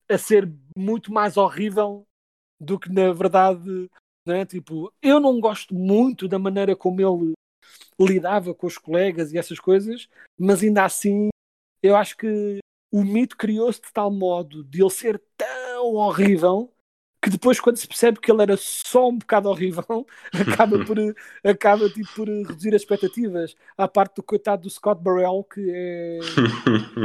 [0.09, 2.05] a ser muito mais horrível
[2.59, 3.89] do que na verdade,
[4.25, 4.45] né?
[4.45, 7.33] Tipo, eu não gosto muito da maneira como ele
[7.99, 10.07] lidava com os colegas e essas coisas,
[10.37, 11.29] mas ainda assim
[11.81, 12.59] eu acho que
[12.91, 16.71] o mito criou-se de tal modo de ele ser tão horrível
[17.25, 20.95] que depois quando se percebe que ele era só um bocado horrível acaba por,
[21.43, 23.55] acaba, tipo, por reduzir as expectativas.
[23.75, 26.19] À parte do coitado do Scott Burrell que é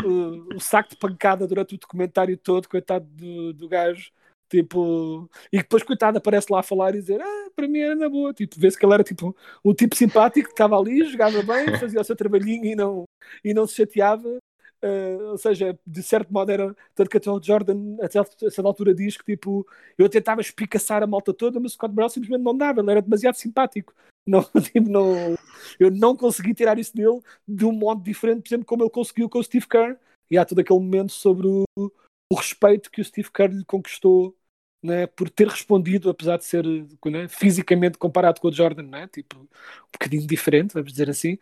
[0.04, 4.12] o, o, saco de pancada durante o documentário todo coitado do, do gajo
[4.50, 8.08] tipo, e depois coitado aparece lá a falar e dizer, ah, para mim era na
[8.08, 11.66] boa, tipo, vê-se que ele era tipo um tipo simpático, que estava ali, jogava bem,
[11.78, 13.04] fazia o seu trabalhinho e não,
[13.44, 14.38] e não se chateava
[14.82, 16.76] Uh, ou seja, de certo modo era.
[16.94, 19.66] Tanto que até o Jordan, a certa altura, diz que tipo,
[19.98, 23.02] eu tentava espicaçar a malta toda, mas o Scott Brown simplesmente não dava, ele era
[23.02, 23.94] demasiado simpático.
[24.26, 25.34] Não, tipo, não,
[25.78, 29.28] eu não consegui tirar isso dele de um modo diferente, por exemplo, como ele conseguiu
[29.28, 29.96] com o Steve Kerr.
[30.30, 34.36] E há todo aquele momento sobre o, o respeito que o Steve Kerr lhe conquistou
[34.82, 39.36] né, por ter respondido, apesar de ser né, fisicamente comparado com o Jordan, né, tipo,
[39.38, 39.48] um
[39.92, 41.38] bocadinho diferente, vamos dizer assim.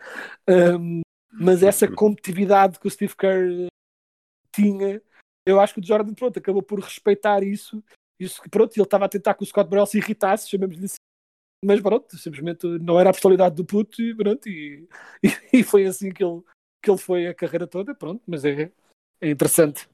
[0.48, 1.02] Um,
[1.32, 3.68] mas essa competitividade que o Steve Kerr
[4.52, 5.02] tinha,
[5.46, 7.82] eu acho que o Jordan pronto, acabou por respeitar isso.
[8.18, 10.96] Isso que pronto, ele estava a tentar que o Scott Burrell se irritasse, chamemos-lhe assim.
[11.64, 14.88] Mas pronto, simplesmente não era a personalidade do puto e pronto, e,
[15.22, 16.42] e, e, foi assim que ele,
[16.82, 18.72] que ele foi a carreira toda, pronto, mas é,
[19.20, 19.88] é interessante.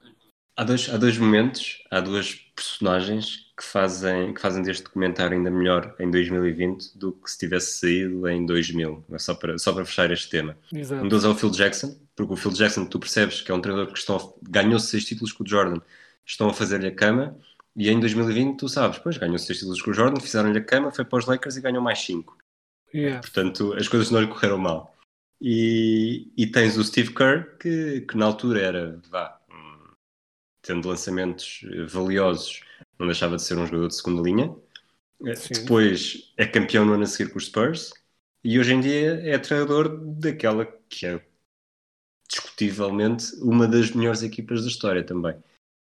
[0.57, 5.51] Há dois, há dois momentos, há duas personagens que fazem, que fazem deste documentário ainda
[5.51, 9.85] melhor em 2020 do que se tivesse saído em 2000, é só para, só para
[9.85, 10.57] fechar este tema.
[10.73, 11.05] Exato.
[11.05, 13.61] Um deles é o Phil Jackson, porque o Phil Jackson, tu percebes que é um
[13.61, 15.81] treinador que estão, ganhou seis títulos com o Jordan,
[16.25, 17.37] estão a fazer-lhe a cama,
[17.77, 20.93] e em 2020 tu sabes, pois ganhou seis títulos com o Jordan, fizeram-lhe a cama,
[20.93, 22.39] foi para os Lakers e ganhou mais cinco.
[22.95, 23.21] Yeah.
[23.21, 24.97] Portanto, as coisas não lhe correram mal.
[25.41, 29.41] E, e tens o Steve Kerr, que, que na altura era, vá,
[30.65, 32.61] tendo lançamentos eh, valiosos,
[32.99, 34.55] não deixava de ser um jogador de segunda linha.
[35.25, 35.55] Eh, Sim.
[35.55, 37.93] Depois é campeão no ano a seguir com os Spurs
[38.43, 39.89] e hoje em dia é treinador
[40.19, 41.25] daquela que é
[42.29, 45.37] discutivelmente uma das melhores equipas da história também.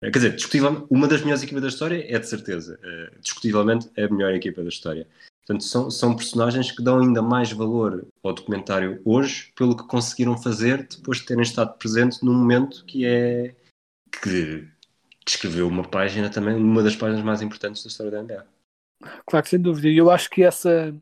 [0.01, 2.79] Eh, quer dizer, discutivelmente, uma das melhores equipas da história é de certeza.
[3.19, 5.05] discutivelmente é a melhor equipa da história.
[5.45, 10.37] Portanto, são, são personagens que dão ainda mais valor ao documentário hoje pelo que conseguiram
[10.37, 13.55] fazer depois de terem estado presentes num momento que é
[14.11, 14.67] que
[15.27, 18.45] escreveu uma página também, uma das páginas mais importantes da história da NBA.
[19.25, 19.87] Claro que sem dúvida.
[19.87, 20.95] E eu acho que essa,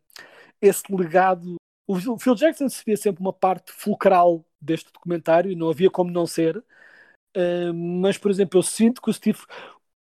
[0.61, 1.55] esse legado.
[1.87, 6.57] O Phil Jackson seria sempre uma parte fulcral deste documentário, não havia como não ser.
[7.35, 9.39] Uh, mas, por exemplo, eu sinto que o Steve,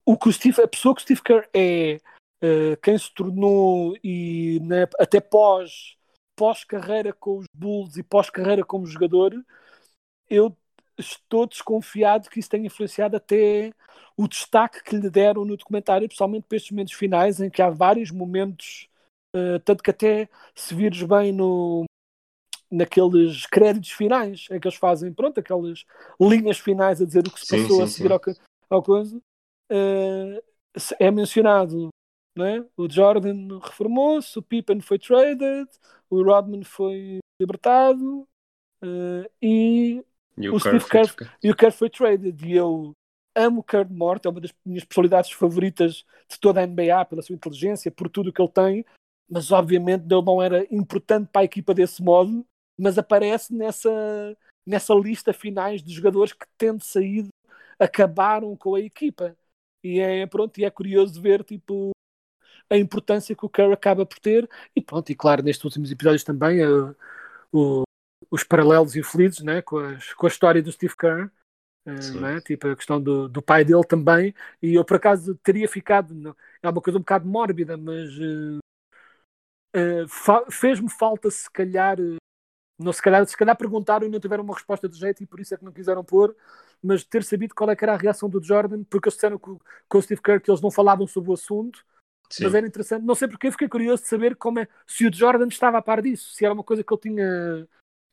[0.04, 2.00] o que o Steve, a pessoa que o Steve Kerr é,
[2.42, 5.96] uh, quem se tornou e né, até pós
[6.38, 9.34] pós carreira com os Bulls e pós carreira como jogador,
[10.30, 10.56] eu
[10.98, 13.72] estou desconfiado que isso tenha influenciado até
[14.16, 17.70] o destaque que lhe deram no documentário, principalmente para estes momentos finais, em que há
[17.70, 18.88] vários momentos,
[19.34, 21.84] uh, tanto que até se vires bem no,
[22.70, 25.84] naqueles créditos finais, em que eles fazem, pronto, aquelas
[26.20, 28.20] linhas finais a dizer o que se sim, passou sim, a seguir ao,
[28.70, 30.42] ao, coisa, uh,
[30.98, 31.88] é mencionado
[32.36, 32.64] não é?
[32.76, 35.68] o Jordan reformou-se, o Pippen foi traded,
[36.08, 38.26] o Rodman foi libertado
[38.82, 40.04] uh, e
[40.38, 42.46] e o, o Steve Kerr, e o Kerr foi traded.
[42.46, 42.92] E eu
[43.34, 47.04] amo o Kerr de morte, é uma das minhas personalidades favoritas de toda a NBA,
[47.04, 48.84] pela sua inteligência, por tudo que ele tem.
[49.30, 52.46] Mas obviamente ele não era importante para a equipa desse modo,
[52.78, 53.90] mas aparece nessa,
[54.66, 57.28] nessa lista finais de jogadores que tendo saído
[57.78, 59.36] acabaram com a equipa.
[59.84, 61.90] E é, pronto, e é curioso ver tipo,
[62.70, 64.48] a importância que o Kerr acaba por ter.
[64.74, 66.94] E pronto, e claro, nestes últimos episódios também, uh,
[67.52, 67.82] o,
[68.30, 71.30] os paralelos infelizes né, com, as, com a história do Steve Kerr,
[71.86, 75.68] uh, né, tipo a questão do, do pai dele também, e eu por acaso teria
[75.68, 78.58] ficado, é uma coisa um bocado mórbida, mas uh,
[79.76, 81.96] uh, fez-me falta se calhar,
[82.78, 85.40] não se calhar, se calhar perguntaram e não tiveram uma resposta de jeito e por
[85.40, 86.36] isso é que não quiseram pôr,
[86.82, 89.58] mas ter sabido qual é que era a reação do Jordan, porque eles disseram com,
[89.88, 91.84] com o Steve Kerr que eles não falavam sobre o assunto,
[92.30, 92.44] Sim.
[92.44, 95.46] Mas era interessante, não sei porque, fiquei curioso de saber como é, se o Jordan
[95.46, 97.68] estava a par disso, se era uma coisa que ele tinha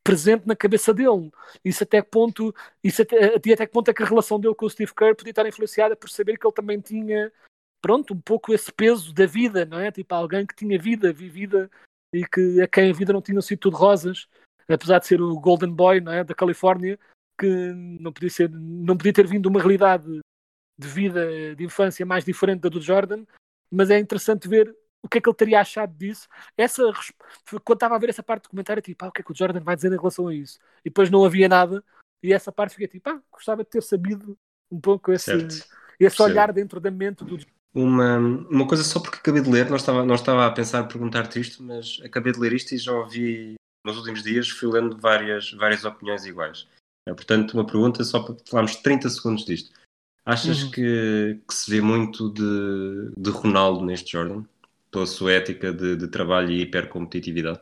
[0.06, 1.32] presente na cabeça dele.
[1.64, 2.54] Isso até que ponto,
[2.84, 5.32] isso até, até que ponto é que a relação dele com o Steve Kerr podia
[5.32, 7.34] estar influenciada por saber que ele também tinha,
[7.82, 9.92] pronto, um pouco esse peso da vida, não é?
[9.92, 11.72] Tipo, alguém que tinha vida, vivida,
[12.14, 14.28] e que a quem a vida não tinha sido tudo rosas,
[14.70, 16.24] apesar de ser o Golden Boy, não é?
[16.24, 17.00] Da Califórnia,
[17.38, 17.48] que
[18.00, 20.20] não podia ser, não podia ter vindo uma realidade
[20.78, 23.26] de vida, de infância mais diferente da do Jordan,
[23.72, 24.72] mas é interessante ver
[25.06, 26.28] o que é que ele teria achado disso.
[26.58, 26.82] Essa,
[27.64, 29.36] quando estava a ver essa parte do comentário, tipo, ah, o que é que o
[29.36, 30.60] Jordan vai dizer em relação a isso?
[30.82, 31.84] E depois não havia nada,
[32.24, 34.36] e essa parte fiquei tipo, ah, gostava de ter sabido
[34.72, 35.32] um pouco esse,
[36.00, 37.38] esse olhar dentro da mente do
[37.72, 41.40] uma, uma coisa só porque acabei de ler, não estava, não estava a pensar perguntar-te
[41.40, 45.52] isto, mas acabei de ler isto e já ouvi nos últimos dias, fui lendo várias,
[45.52, 46.68] várias opiniões iguais.
[47.08, 49.72] É, portanto, uma pergunta só para falarmos 30 segundos disto.
[50.26, 50.72] Achas uhum.
[50.72, 54.44] que, que, se vê muito de, de Ronaldo neste Jordan?
[54.96, 57.60] Pela sua ética de, de trabalho e hipercompetitividade?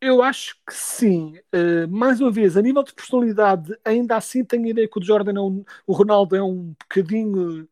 [0.00, 1.36] Eu acho que sim.
[1.52, 5.02] Uh, mais uma vez, a nível de personalidade, ainda assim tenho a ideia que o
[5.02, 7.68] Jordan é um, o Ronaldo é um bocadinho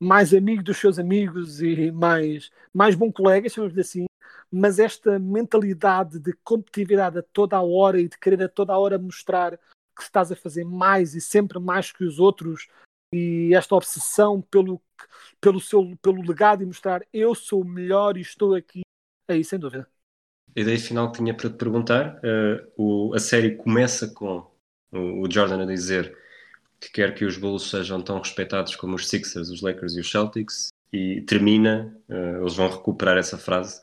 [0.00, 4.06] mais amigo dos seus amigos e mais, mais bom colega, chamamos assim.
[4.50, 8.78] Mas esta mentalidade de competitividade a toda a hora e de querer a toda a
[8.78, 9.56] hora mostrar
[9.96, 12.66] que estás a fazer mais e sempre mais que os outros
[13.12, 14.80] e esta obsessão pelo,
[15.40, 18.82] pelo seu pelo legado e mostrar eu sou o melhor e estou aqui,
[19.28, 19.86] aí sem dúvida.
[20.56, 24.46] A ideia final que tinha para te perguntar, uh, o, a série começa com
[24.92, 26.16] o, o, Jordan a dizer
[26.78, 30.10] que quer que os Bulls sejam tão respeitados como os Sixers, os Lakers e os
[30.10, 33.80] Celtics e termina, uh, eles vão recuperar essa frase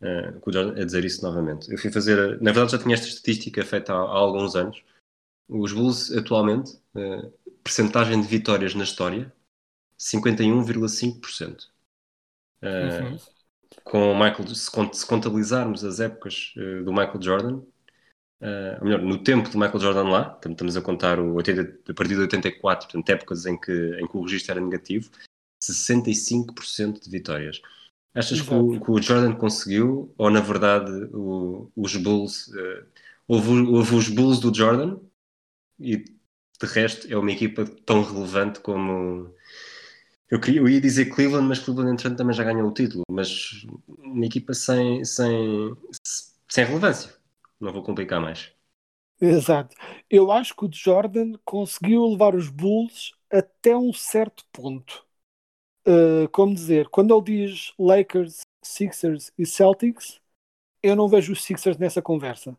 [0.00, 1.70] uh, a dizer isso novamente.
[1.70, 4.82] Eu fui fazer, na verdade já tinha esta estatística feita há, há alguns anos,
[5.50, 7.32] os Bulls atualmente uh,
[7.62, 9.32] percentagem de vitórias na história
[9.98, 11.66] 51,5%.
[12.62, 13.18] Uh, uhum.
[13.84, 19.02] com o Michael, se, se contabilizarmos as épocas uh, do Michael Jordan, uh, ou melhor,
[19.02, 22.86] no tempo do Michael Jordan lá, estamos a contar o 80, a partir de 84,
[22.86, 25.10] portanto, épocas em que, em que o registro era negativo,
[25.62, 27.60] 65% de vitórias.
[28.14, 32.86] Achas que o, que o, Jordan conseguiu, ou na verdade o, os Bulls, uh,
[33.26, 34.98] houve, houve os Bulls do Jordan
[35.80, 36.04] e
[36.60, 39.34] de resto, é uma equipa tão relevante como.
[40.30, 43.02] Eu, queria, eu ia dizer Cleveland, mas Cleveland, entretanto, também já ganhou o título.
[43.10, 45.74] Mas uma equipa sem, sem,
[46.48, 47.14] sem relevância.
[47.58, 48.52] Não vou complicar mais.
[49.20, 49.76] Exato.
[50.08, 55.04] Eu acho que o Jordan conseguiu levar os Bulls até um certo ponto.
[55.86, 60.20] Uh, como dizer, quando ele diz Lakers, Sixers e Celtics,
[60.82, 62.56] eu não vejo os Sixers nessa conversa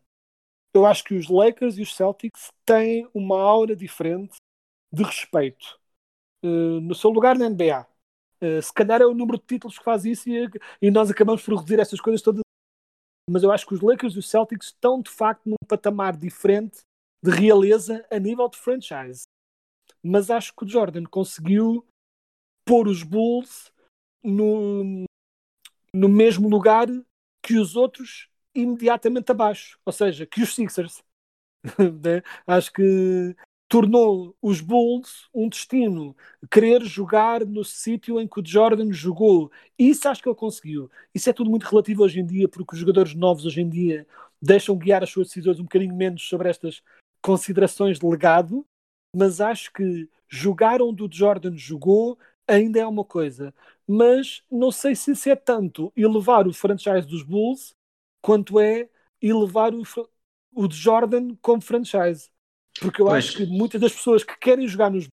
[0.74, 4.38] eu acho que os Lakers e os Celtics têm uma aura diferente
[4.92, 5.80] de respeito
[6.44, 7.82] uh, no seu lugar na NBA.
[8.42, 10.50] Uh, eh, se calhar é o número de títulos que faz isso e,
[10.82, 12.42] e, nós acabamos por reduzir essas coisas todas.
[13.30, 16.80] Mas eu acho que os Lakers e os Celtics estão de facto num patamar diferente
[17.24, 19.24] de realeza a nível de franchise.
[20.04, 21.86] Mas acho que o Jordan conseguiu
[22.66, 23.72] pôr os Bulls
[24.24, 25.06] no,
[25.94, 26.88] no mesmo lugar
[27.44, 31.04] que os outros imediatamente abaixo, ou seja, que os Sixers.
[32.04, 32.22] né?
[32.48, 33.36] Acho que
[33.72, 36.14] tornou os Bulls um destino,
[36.52, 39.50] querer jogar no sítio em que o Jordan jogou.
[39.80, 40.92] Isso acho que ele conseguiu.
[41.16, 44.06] Isso é tudo muito relativo hoje em dia, porque os jogadores novos hoje em dia
[44.42, 46.84] deixam guiar as suas decisões um bocadinho menos sobre estas
[47.22, 48.66] considerações de legado,
[49.16, 53.54] mas acho que jogar onde o Jordan jogou ainda é uma coisa.
[53.88, 57.74] Mas não sei se isso é tanto elevar o franchise dos Bulls
[58.22, 58.90] quanto é
[59.22, 59.84] elevar o,
[60.54, 62.30] o Jordan como franchise.
[62.80, 63.26] Porque eu pois.
[63.26, 65.08] acho que muitas das pessoas que querem jogar nos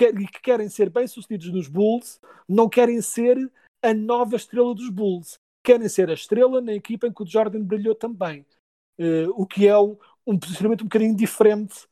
[0.00, 3.36] e que querem ser bem-sucedidos nos Bulls não querem ser
[3.82, 5.38] a nova estrela dos Bulls.
[5.62, 8.46] Querem ser a estrela na equipa em que o Jordan brilhou também.
[8.98, 9.96] Uh, o que é um,
[10.26, 11.86] um, posicionamento um bocadinho diferente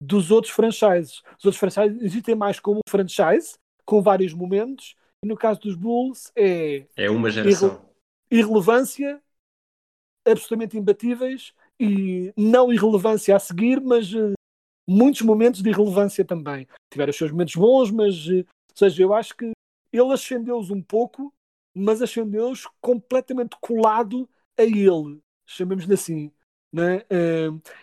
[0.00, 1.22] dos outros franchises.
[1.38, 3.54] Os outros franchises existem mais como um franchise,
[3.84, 6.86] com vários momentos, e no caso dos Bulls é.
[6.96, 7.88] É uma geração.
[8.30, 9.22] Irre irrelevância,
[10.24, 14.32] absolutamente imbatíveis e não irrelevância a seguir, mas uh,
[14.88, 16.66] muitos momentos de irrelevância também.
[16.92, 19.52] Tiveram os seus momentos bons, mas, uh, ou seja, eu acho que
[19.92, 21.32] ele ascendeu-os um pouco,
[21.74, 26.32] mas ascendeu-os completamente colado a ele, chamemos-lhe assim.
[26.72, 27.04] Né?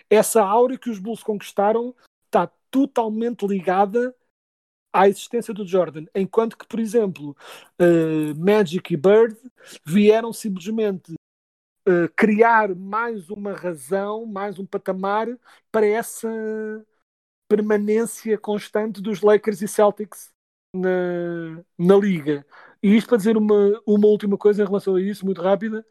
[0.09, 4.13] Essa aura que os Bulls conquistaram está totalmente ligada
[4.93, 7.35] à existência do Jordan, enquanto que, por exemplo,
[8.37, 9.37] Magic e Bird
[9.85, 11.13] vieram simplesmente
[11.87, 15.27] uh, criar mais uma razão, mais um patamar
[15.71, 16.29] para essa
[17.47, 20.31] permanência constante dos Lakers e Celtics
[20.73, 22.45] na, na liga.
[22.81, 25.85] E isto para dizer uma, uma última coisa em relação a isso, muito rápida,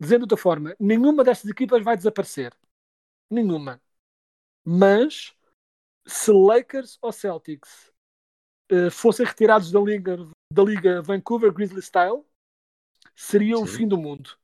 [0.00, 2.54] dizendo de outra forma, nenhuma destas equipas vai desaparecer.
[3.30, 3.80] Nenhuma.
[4.64, 5.34] Mas
[6.06, 7.92] se Lakers ou Celtics
[8.70, 10.16] uh, fossem retirados da liga,
[10.52, 12.24] da liga Vancouver Grizzly Style,
[13.14, 13.62] seria Sim.
[13.62, 14.38] o fim do mundo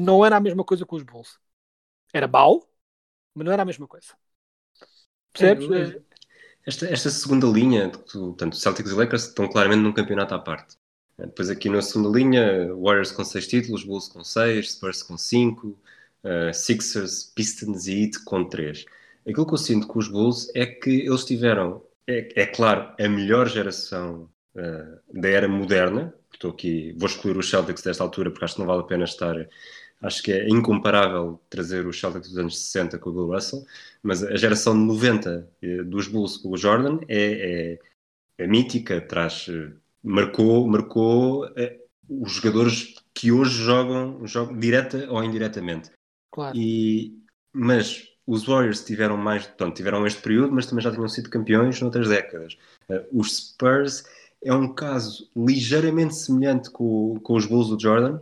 [0.00, 1.38] não era a mesma coisa com os Bulls.
[2.12, 2.68] Era mau,
[3.34, 4.14] mas não era a mesma coisa.
[5.32, 5.70] Percebes?
[5.70, 6.02] É,
[6.66, 10.76] esta, esta, segunda linha, portanto, Celtics e Lakers estão claramente num campeonato à parte.
[11.16, 15.66] Depois aqui na segunda linha, Warriors com 6 títulos, Bulls com 6, Spurs com 5,
[15.66, 15.76] uh,
[16.24, 18.86] eh, Sixers, Pistons e Heat com 3.
[19.28, 23.08] Aquilo que eu sinto com os Bulls é que eles tiveram, é, é claro, a
[23.08, 26.14] melhor geração uh, da era moderna.
[26.32, 29.04] Estou aqui, vou excluir os Celtics desta altura porque acho que não vale a pena
[29.04, 29.36] estar
[30.02, 33.66] Acho que é incomparável trazer os Celtics dos anos 60 com o Bill Russell,
[34.02, 37.78] mas a geração de 90 eh, dos Bulls com o Jordan é, é,
[38.38, 39.72] é mítica, traz, eh,
[40.02, 41.78] marcou, marcou é,
[42.08, 45.90] os jogadores que hoje jogam, jogam direta ou indiretamente.
[46.30, 46.56] Claro.
[46.56, 47.18] E,
[47.52, 51.78] mas os Warriors tiveram mais, portanto, tiveram este período, mas também já tinham sido campeões
[51.80, 52.56] noutras décadas.
[53.12, 54.04] os Spurs
[54.42, 58.20] é um caso ligeiramente semelhante com, com os Bulls do Jordan,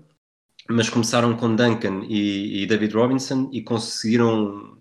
[0.68, 4.78] mas começaram com Duncan e, e David Robinson e conseguiram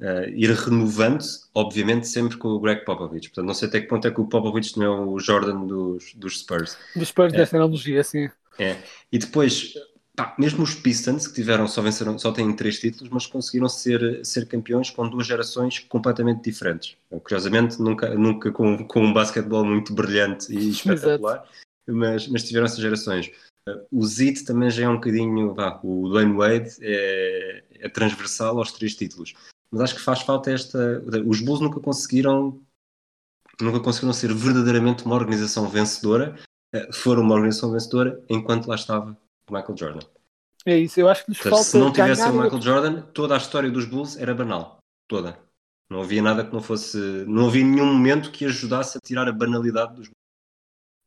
[0.00, 1.24] uh, ir renovando,
[1.54, 3.28] obviamente sempre com o Greg Popovich.
[3.28, 6.12] Portanto, não sei até que ponto é que o Popovich não é o Jordan dos,
[6.14, 6.76] dos Spurs.
[6.94, 7.38] Dos Spurs, é.
[7.38, 8.28] dessa analogia, sim.
[8.58, 8.76] É.
[9.10, 9.72] E depois,
[10.14, 14.24] pá, mesmo os Pistons, que tiveram, só, venceram, só têm três títulos, mas conseguiram ser,
[14.24, 16.96] ser campeões com duas gerações completamente diferentes.
[17.08, 21.48] Curiosamente, nunca, nunca com, com um basquetebol muito brilhante e espetacular,
[21.88, 23.30] mas, mas tiveram essas gerações.
[23.90, 25.54] O Zid também já é um bocadinho.
[25.54, 29.34] Vá, o Dwayne Wade é, é, transversal aos três títulos.
[29.70, 31.02] Mas acho que faz falta esta.
[31.26, 32.60] Os Bulls nunca conseguiram.
[33.60, 36.36] Nunca conseguiram ser verdadeiramente uma organização vencedora.
[36.72, 39.16] Eh, foram uma organização vencedora enquanto lá estava
[39.48, 40.06] o Michael Jordan.
[40.66, 41.64] É isso, eu acho que lhes falta.
[41.64, 44.78] Se não tivesse o Michael Jordan, toda a história dos Bulls era banal.
[45.08, 45.38] Toda.
[45.90, 46.96] Não havia nada que não fosse.
[47.26, 50.19] Não havia nenhum momento que ajudasse a tirar a banalidade dos Bulls.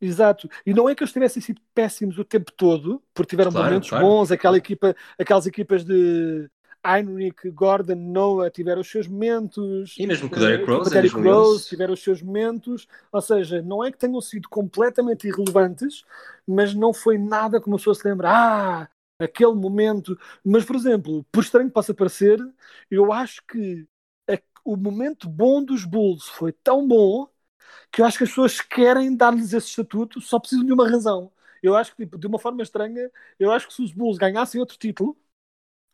[0.06, 0.50] Exato.
[0.66, 3.90] E não é que eles tivessem sido péssimos o tempo todo, porque tiveram claro, momentos
[3.90, 4.06] claro.
[4.06, 6.50] bons, aquela equipa, aquelas equipas de
[6.86, 9.96] Heinrich, Gordon, Noah tiveram os seus momentos.
[9.98, 12.86] E mesmo o Derrick Rose, Derrick Rose tiveram os seus momentos.
[13.12, 16.04] Ou seja, não é que tenham sido completamente irrelevantes,
[16.46, 18.30] mas não foi nada como a pessoa se lembra.
[18.30, 20.20] Ah, aquele momento.
[20.44, 22.40] Mas, por exemplo, por estranho que possa parecer,
[22.92, 23.88] eu acho que
[24.30, 27.30] a, o momento bom dos Bulls foi tão bom
[27.92, 31.32] que eu acho que as pessoas querem dar-lhes esse estatuto, só precisam de uma razão.
[31.62, 33.10] Eu acho que, tipo, de uma forma estranha,
[33.40, 35.18] eu acho que se os Bulls ganhassem outro título,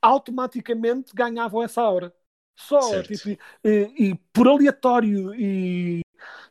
[0.01, 2.13] automaticamente ganhavam essa hora.
[2.55, 3.29] Só, tipo,
[3.63, 6.01] e, e, por aleatório e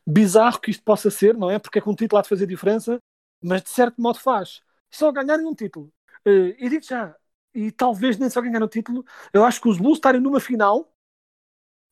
[0.05, 1.59] bizarro que isto possa ser, não é?
[1.59, 2.97] Porque é que um título há de fazer diferença,
[3.43, 4.61] mas de certo modo faz.
[4.91, 5.91] Só ganharem um título.
[6.25, 7.15] Uh, e digo já,
[7.53, 10.91] e talvez nem só ganhar um título, eu acho que os Bulls estarem numa final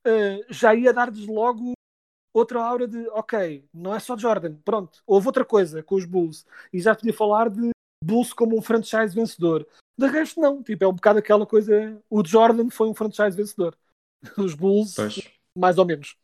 [0.08, 1.74] uh, já ia dar-lhes logo
[2.38, 6.46] outra aura de, ok, não é só Jordan, pronto, houve outra coisa com os Bulls
[6.72, 7.72] e já podia falar de
[8.04, 9.68] Bulls como um franchise vencedor.
[9.98, 10.62] De resto, não.
[10.62, 12.00] Tipo, é um bocado aquela coisa.
[12.10, 13.76] O Jordan foi um franchise vencedor.
[14.38, 15.20] Os Bulls, Pois.
[15.56, 16.16] mais ou menos.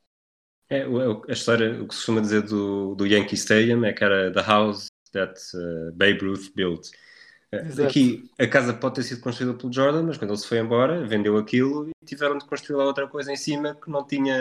[0.70, 4.04] É, o- a história, o que se costuma dizer do, do Yankee Stadium é que
[4.04, 6.88] era the house that uh, Babe Ruth built.
[7.52, 7.90] Uh, Exato.
[7.90, 11.06] Aqui, a casa pode ter sido construída pelo Jordan, mas quando ele se foi embora,
[11.06, 14.38] vendeu aquilo e tiveram de construir lá outra coisa em cima que não tinha,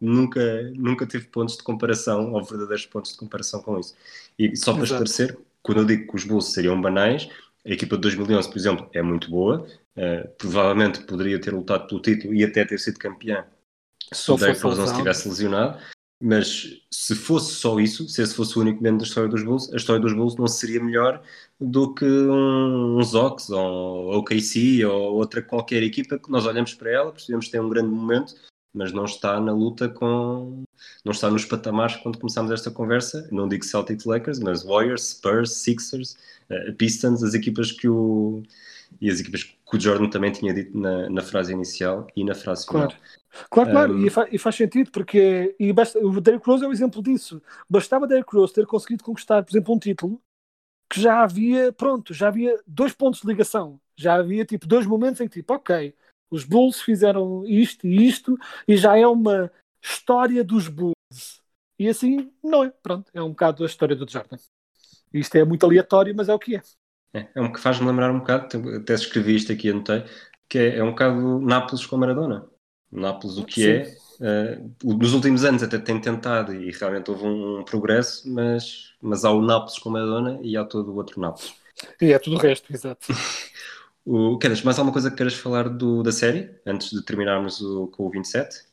[0.00, 0.40] nunca,
[0.74, 3.94] nunca teve pontos de comparação, ou verdadeiros pontos de comparação com isso.
[4.38, 5.04] E só para Exato.
[5.04, 7.28] esclarecer, quando eu digo que os Bulls seriam banais,
[7.66, 12.00] a equipa de 2011, por exemplo, é muito boa, uh, provavelmente poderia ter lutado pelo
[12.00, 13.44] título e até ter sido campeã
[14.12, 15.78] se o Rose não se tivesse lesionado.
[16.20, 19.72] Mas se fosse só isso, se esse fosse o único momento da história dos Bulls,
[19.72, 21.22] a história dos Bulls não seria melhor
[21.60, 26.90] do que um, uns Ox ou OKC ou outra qualquer equipa que nós olhamos para
[26.90, 28.34] ela, percebemos que tem um grande momento,
[28.74, 30.64] mas não está na luta com.
[31.04, 33.28] não está nos patamares quando começámos esta conversa.
[33.32, 36.16] Não digo Celtics Lakers, mas Warriors, Spurs, Sixers,
[36.50, 38.42] eh, Pistons, as equipas que o.
[39.00, 42.34] e as equipas que o Jordan também tinha dito na, na frase inicial e na
[42.34, 42.88] frase final.
[42.88, 42.96] Claro.
[43.50, 46.68] Claro, claro, Um, e, fa- e faz sentido, porque e basta, o Derrick Rose é
[46.68, 47.42] um exemplo disso.
[47.68, 50.20] Bastava Derrick Rose ter conseguido conquistar, por exemplo, um título
[50.90, 53.80] que já havia, pronto, já havia dois pontos de ligação.
[53.96, 55.94] Já havia tipo dois momentos em que tipo, ok,
[56.30, 59.50] os Bulls fizeram isto e isto, e já é uma
[59.82, 60.94] história dos Bulls.
[61.78, 64.36] E assim, não é, pronto, é um bocado a história do Jordan.
[65.12, 66.62] Isto é muito aleatório, mas é o que é.
[67.14, 70.04] É, é um que faz-me lembrar um bocado, até escrevi isto aqui, anotei,
[70.48, 72.46] que é, é um bocado Nápoles com Maradona.
[72.90, 73.96] Nápoles, o que Sim.
[74.20, 79.24] é, o- nos últimos anos até tem tentado e realmente houve um, progresso, mas, mas
[79.24, 81.54] há o Nápoles com Maradona e há todo o outro Nápoles.
[82.00, 83.06] E é tudo o resto, exato.
[84.10, 88.06] O, mais alguma coisa que queiras falar do, da série, antes de terminarmos o, com
[88.06, 88.64] o 27?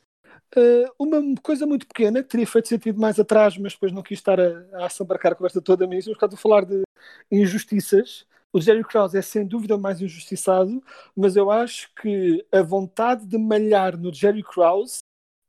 [0.55, 4.17] Uh, uma coisa muito pequena que teria feito sentido mais atrás, mas depois não quis
[4.17, 6.83] estar a, a assambarcar a conversa toda mesmo, por causa de falar de
[7.29, 8.25] injustiças.
[8.53, 10.81] O Jerry Krause é sem dúvida o mais injustiçado,
[11.13, 14.99] mas eu acho que a vontade de malhar no Jerry Krause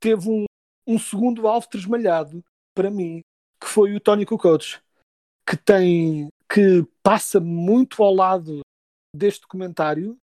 [0.01, 0.43] teve um,
[0.85, 2.43] um segundo alvo tresmalhado
[2.75, 3.21] para mim,
[3.57, 4.79] que foi o Tony Kukoc,
[5.47, 8.59] que tem que passa muito ao lado
[9.17, 10.19] deste documentário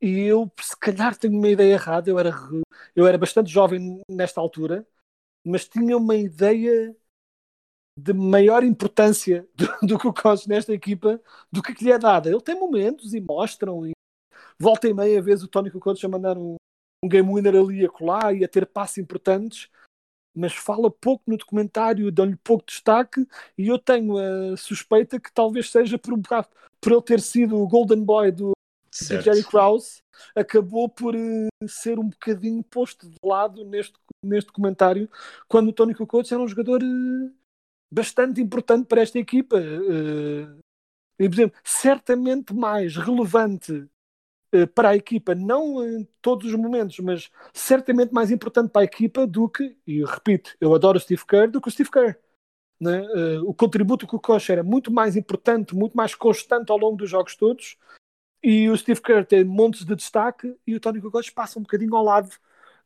[0.00, 2.32] e eu se calhar tenho uma ideia errada, eu era
[2.94, 4.86] eu era bastante jovem nesta altura,
[5.44, 6.96] mas tinha uma ideia
[7.98, 11.20] de maior importância do, do que o Coach nesta equipa
[11.50, 12.30] do que, que lhe é dada.
[12.30, 13.92] Ele tem momentos e mostram, e
[14.58, 16.56] volta e meia vez o Tony Kukoc a mandar um,
[17.04, 19.68] um game winner ali a colar e a ter passos importantes,
[20.34, 23.26] mas fala pouco no documentário, dão-lhe pouco destaque,
[23.56, 26.48] e eu tenho a suspeita que talvez seja por um bocado
[26.80, 28.52] por ele ter sido o Golden Boy do,
[29.08, 29.22] do.
[29.22, 30.02] Jerry Krause
[30.34, 35.08] acabou por eh, ser um bocadinho posto de lado neste, neste documentário,
[35.46, 37.30] quando o Tony Kukoc era um jogador eh,
[37.92, 39.58] bastante importante para esta equipa.
[39.58, 40.58] eh,
[41.20, 43.88] e, por exemplo, certamente mais relevante
[44.72, 49.26] para a equipa, não em todos os momentos, mas certamente mais importante para a equipa
[49.26, 52.16] do que, e repito, eu adoro o Steve Kerr do que o Steve Kerr.
[52.80, 53.04] Né?
[53.04, 56.96] Eh, o contributo que o Koch era muito mais importante, muito mais constante ao longo
[56.96, 57.76] dos jogos todos,
[58.42, 61.94] e o Steve Kerr tem montes de destaque e o Tony Kukoc passa um bocadinho
[61.96, 62.30] ao lado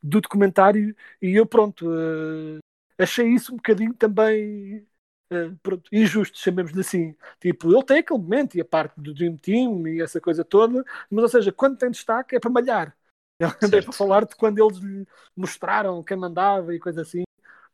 [0.01, 2.59] do documentário e eu pronto eh,
[2.97, 4.85] achei isso um bocadinho também
[5.29, 9.37] eh, pronto, injusto, chamemos-lhe assim tipo, ele tem aquele momento e a parte do Dream
[9.37, 12.97] Team e essa coisa toda mas ou seja, quando tem destaque é para malhar
[13.39, 13.85] é Certo.
[13.85, 17.23] para falar de quando eles lhe mostraram quem mandava e coisa assim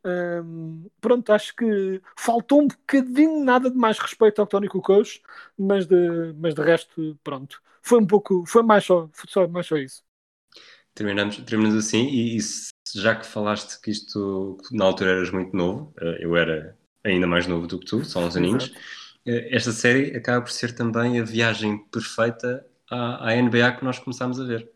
[0.05, 5.21] Hum, pronto, acho que faltou um bocadinho nada de mais respeito ao Tony Kukoc,
[5.57, 7.61] mas de, mas de resto, pronto.
[7.81, 10.03] Foi um pouco, foi mais só, foi só, mais só isso.
[10.95, 12.39] Terminamos, terminamos assim, e, e
[12.95, 17.47] já que falaste que isto na altura eras muito novo, eh, eu era ainda mais
[17.47, 18.71] novo do que tu, só uns aninhos,
[19.25, 23.99] eh, esta série acaba por ser também a viagem perfeita à, à NBA que nós
[23.99, 24.69] começámos a ver.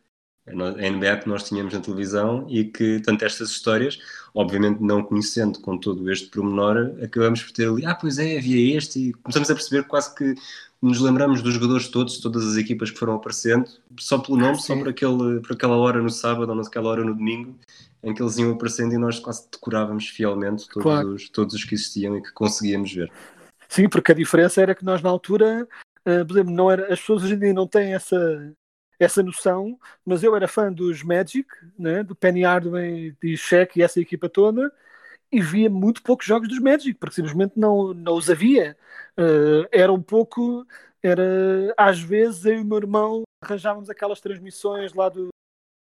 [0.46, 0.52] A
[0.90, 3.98] NBA que nós tínhamos na televisão e que, tanto estas histórias,
[4.34, 8.78] obviamente não conhecendo com todo este pormenor, acabamos por ter ali, ah, pois é, havia
[8.78, 10.36] este, e começamos a perceber quase que
[10.82, 14.74] nos lembramos dos jogadores todos, todas as equipas que foram aparecendo, só pelo nome, só
[14.74, 14.80] sim.
[14.80, 17.58] por, aquele, por aquela hora no sábado ou naquela hora no domingo,
[18.04, 21.14] em que eles iam aparecendo e nós quase decorávamos fielmente todos, Claro.
[21.14, 23.10] os, todos os que existiam e que conseguíamos ver.
[23.70, 25.66] Sim, porque a diferença era que nós na altura,
[26.06, 28.54] eh, por exemplo, não era, as pessoas hoje em dia não têm essa,
[29.04, 31.48] essa noção, mas eu era fã dos Magic,
[31.78, 34.72] né, do Penny Hardaway e Shaq e essa equipa toda,
[35.32, 38.78] e via muito poucos jogos dos Magic, porque simplesmente não, não os havia.
[39.18, 40.66] Eh, era um pouco,
[41.02, 41.24] era
[41.76, 45.30] às vezes eu e o meu irmão arranjávamos aquelas transmissões lá do,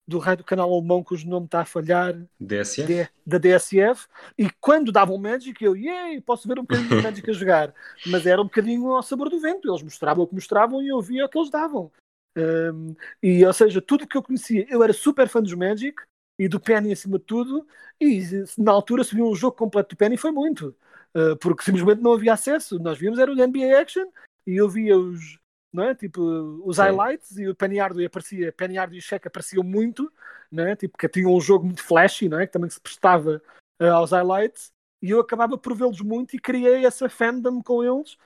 [0.09, 2.87] do raio do canal alemão cujo nome está a falhar, DSF?
[2.87, 4.07] D- da DSF
[4.39, 7.75] e quando davam Magic eu, yay, posso ver um bocadinho de Magic a jogar
[8.07, 11.01] mas era um bocadinho ao sabor do vento, eles mostravam o que mostravam e eu
[11.01, 11.91] via o que eles davam
[12.37, 15.95] Um, e, ou seja, tudo que eu conhecia, eu era super fã dos Magic
[16.39, 17.67] e do Penny acima de tudo,
[18.01, 18.23] e
[18.59, 20.75] na altura se viu um jogo completo do Penny foi muito,
[21.15, 22.79] uh, porque simplesmente não havia acesso.
[22.79, 24.07] Nós víamos era o NBA Action
[24.47, 25.39] e eu via os,
[25.73, 25.95] não é?
[25.95, 26.23] Tipo,
[26.65, 26.83] os Sim.
[26.83, 30.11] highlights e o Penny Hardaway aparecia, Penny Hardaway e Shaq apareciam muito,
[30.51, 30.75] não é?
[30.75, 32.47] Tipo, que tinha um jogo muito flashy, não é?
[32.47, 33.43] Que também se prestava
[33.81, 34.73] uh, aos highlights
[35.03, 38.17] e eu acabava por vê-los muito e criei essa fandom com eles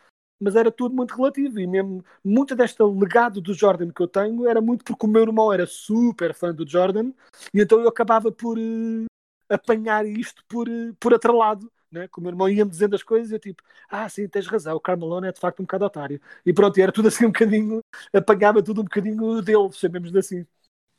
[0.41, 1.59] mas era tudo muito relativo.
[1.61, 5.23] E mesmo muito deste legado do Jordan que eu tenho era muito porque o meu
[5.23, 7.13] irmão era super fã do Jordan
[7.53, 9.07] e então eu acabava por uh,
[9.49, 12.09] apanhar isto por, uh, por atrelado né?
[12.17, 14.81] o meu irmão ia-me dizendo as coisas e eu tipo, ah sim, tens razão, o
[14.81, 16.21] Carmelo é de facto um bocado otário.
[16.45, 17.81] E pronto, e era tudo assim um bocadinho
[18.13, 20.47] apanhava tudo um bocadinho dele, chamemos assim.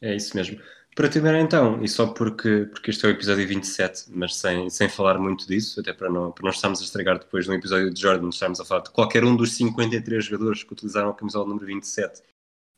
[0.01, 0.59] É isso mesmo
[0.97, 4.89] para terminar então, e só porque, porque este é o episódio 27, mas sem, sem
[4.89, 8.01] falar muito disso, até para não, para não estarmos a estragar depois no episódio de
[8.01, 11.67] Jordan, estamos a falar de qualquer um dos 53 jogadores que utilizaram a camisola número
[11.67, 12.23] 27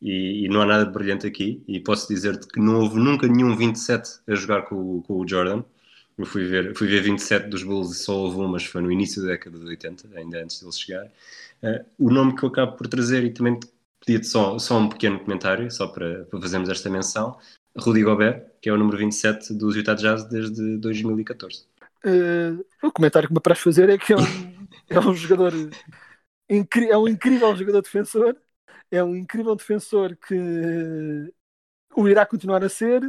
[0.02, 3.26] e, e não há nada de brilhante aqui, e posso dizer-te que não houve nunca
[3.26, 5.64] nenhum 27 a jogar com, com o Jordan.
[6.18, 8.92] Eu fui ver, fui ver 27 dos Bulls e só houve um, mas foi no
[8.92, 11.06] início da década de 80, ainda antes dele chegar.
[11.64, 13.58] Uh, o nome que eu acabo por trazer, e também
[14.06, 17.38] pedia-te só, só um pequeno comentário, só para, para fazermos esta menção,
[17.78, 21.66] Rudy Gobert, que é o número 27 dos Utah Jazz desde 2014.
[22.06, 24.22] Uh, o comentário que me parece fazer é que é um,
[24.90, 25.54] é um jogador
[26.50, 28.36] é um incrível jogador defensor,
[28.90, 30.36] é um incrível defensor que
[31.96, 33.02] o irá continuar a ser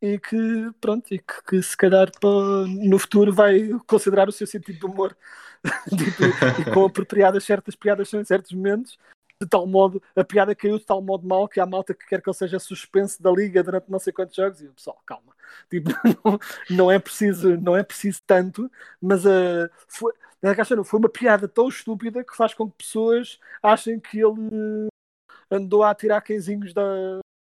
[0.00, 2.10] e que pronto e que, que se calhar
[2.84, 5.16] no futuro vai considerar o seu sentido de humor
[5.88, 8.98] tipo, e com apropriadas certas piadas em certos momentos
[9.42, 12.22] de tal modo, a piada caiu de tal modo mal que há malta que quer
[12.22, 15.34] que ele seja suspenso da liga durante não sei quantos jogos e o pessoal, calma,
[15.70, 15.90] tipo,
[16.24, 16.38] não,
[16.70, 18.70] não, é preciso, não é preciso tanto,
[19.00, 20.12] mas uh, foi,
[20.84, 24.88] foi uma piada tão estúpida que faz com que pessoas achem que ele
[25.50, 26.82] andou a tirar quenzinhos da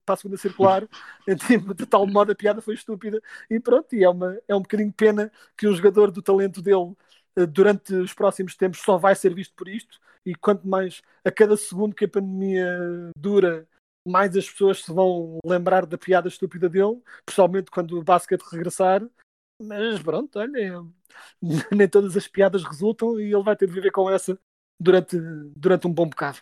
[0.06, 0.88] para a segunda circular,
[1.48, 3.20] tipo, de tal modo a piada foi estúpida.
[3.50, 6.94] E pronto, e é, uma, é um bocadinho pena que um jogador do talento dele
[6.94, 6.96] eh,
[7.50, 11.58] durante os próximos tempos só vai ser visto por isto e quanto mais a cada
[11.58, 13.68] segundo que a pandemia dura,
[14.08, 19.08] mais as pessoas se vão lembrar da piada estúpida dele, principalmente quando o basquete regressar.
[19.62, 20.84] Mas pronto, olha,
[21.72, 24.38] nem todas as piadas resultam e ele vai ter de viver com essa
[24.80, 25.18] durante,
[25.56, 26.40] durante um bom bocado.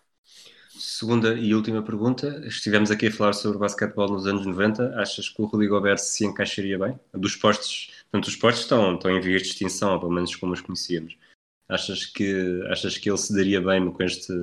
[0.76, 2.41] Segunda e última pergunta.
[2.47, 4.99] Estivemos aqui a falar sobre basquetebol nos anos 90.
[4.99, 6.99] Achas que o Rodrigo Gobert se encaixaria bem?
[7.13, 10.61] Dos postos, portanto, os postos estão, estão em vias de extinção, pelo menos como os
[10.61, 11.15] conhecíamos.
[11.69, 14.34] Achas que, achas que ele se daria bem com este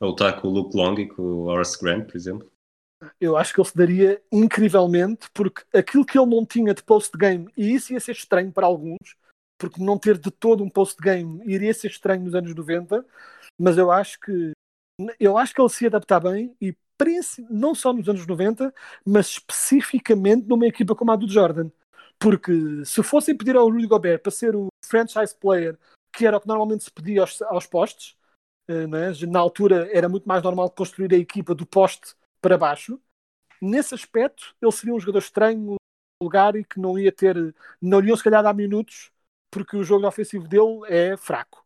[0.00, 2.50] a lutar com o Luke Long e com o Horace Grant, por exemplo?
[3.20, 7.48] Eu acho que ele se daria incrivelmente, porque aquilo que ele não tinha de post-game,
[7.56, 9.16] e isso ia ser estranho para alguns,
[9.56, 13.04] porque não ter de todo um post-game iria ser estranho nos anos 90,
[13.58, 14.52] mas eu acho que
[15.18, 16.76] eu acho que ele se adaptar bem e
[17.48, 18.74] não só nos anos 90,
[19.06, 21.70] mas especificamente numa equipa como a do Jordan.
[22.18, 22.52] Porque
[22.84, 25.78] se fossem pedir ao Rudy Gobert para ser o franchise player
[26.12, 28.16] que era o que normalmente se pedia aos, aos postes.
[28.68, 28.88] Uh,
[29.30, 33.00] Na altura era muito mais normal construir a equipa do poste para baixo.
[33.62, 35.76] Nesse aspecto, ele seria um jogador estranho,
[36.20, 39.12] lugar e que não ia ter, não iam se calhar dar minutos,
[39.50, 41.64] porque o jogo ofensivo dele é fraco.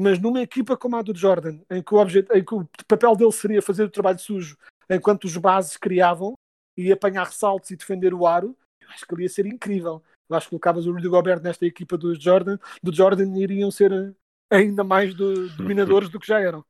[0.00, 3.16] Mas numa equipa como a do Jordan, em que o, objeto, em que o papel
[3.16, 4.56] dele seria fazer o trabalho sujo
[4.88, 6.34] enquanto os bases criavam
[6.76, 10.00] e apanhar ressaltos e defender o aro, eu acho que ele ia ser incrível.
[10.30, 13.92] Eu acho que colocavas o Rudy Gobert nesta equipa do Jordan, do Jordan iriam ser
[13.92, 14.12] eh,
[14.48, 16.64] ainda mais do, dominadores do que já eram,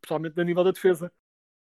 [0.00, 1.12] principalmente no nível da defesa.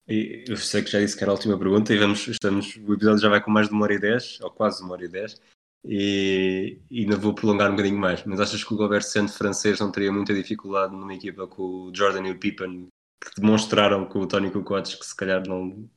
[0.07, 2.93] E eu sei que já disse que era a última pergunta e vamos, estamos, o
[2.93, 5.09] episódio já vai com mais de uma hora e dez, ou quase uma hora e
[5.09, 5.41] dez,
[5.88, 8.24] e, ainda vou prolongar um bocadinho mais.
[8.26, 11.91] Mas achas que o Gobert, sendo francês, não teria muita dificuldade numa equipa com o
[11.95, 12.88] Jordan e o Pippen,
[13.22, 15.88] que demonstraram com o Tony Kukoc que se calhar não,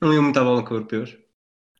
[0.00, 1.16] não iam muito à bola com europeus?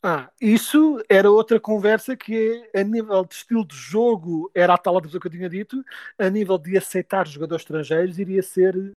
[0.05, 4.99] Ah, isso era outra conversa que a nível de estilo de jogo era a tal
[4.99, 5.85] adesão que eu tinha dito,
[6.19, 8.93] a nível de aceitar jogadores estrangeiros iria ser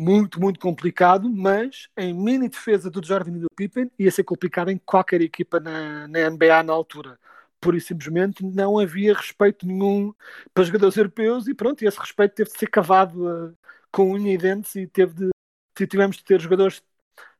[0.00, 4.70] muito, muito complicado, mas em mini defesa do Jordan e do Pippen ia ser complicado
[4.70, 7.18] em qualquer equipa na, na NBA na altura.
[7.62, 10.12] Por isso simplesmente não havia respeito nenhum
[10.52, 13.56] para jogadores europeus e pronto, e esse respeito teve de ser cavado uh,
[13.92, 16.82] com unha e dentes e teve de, tivemos de ter jogadores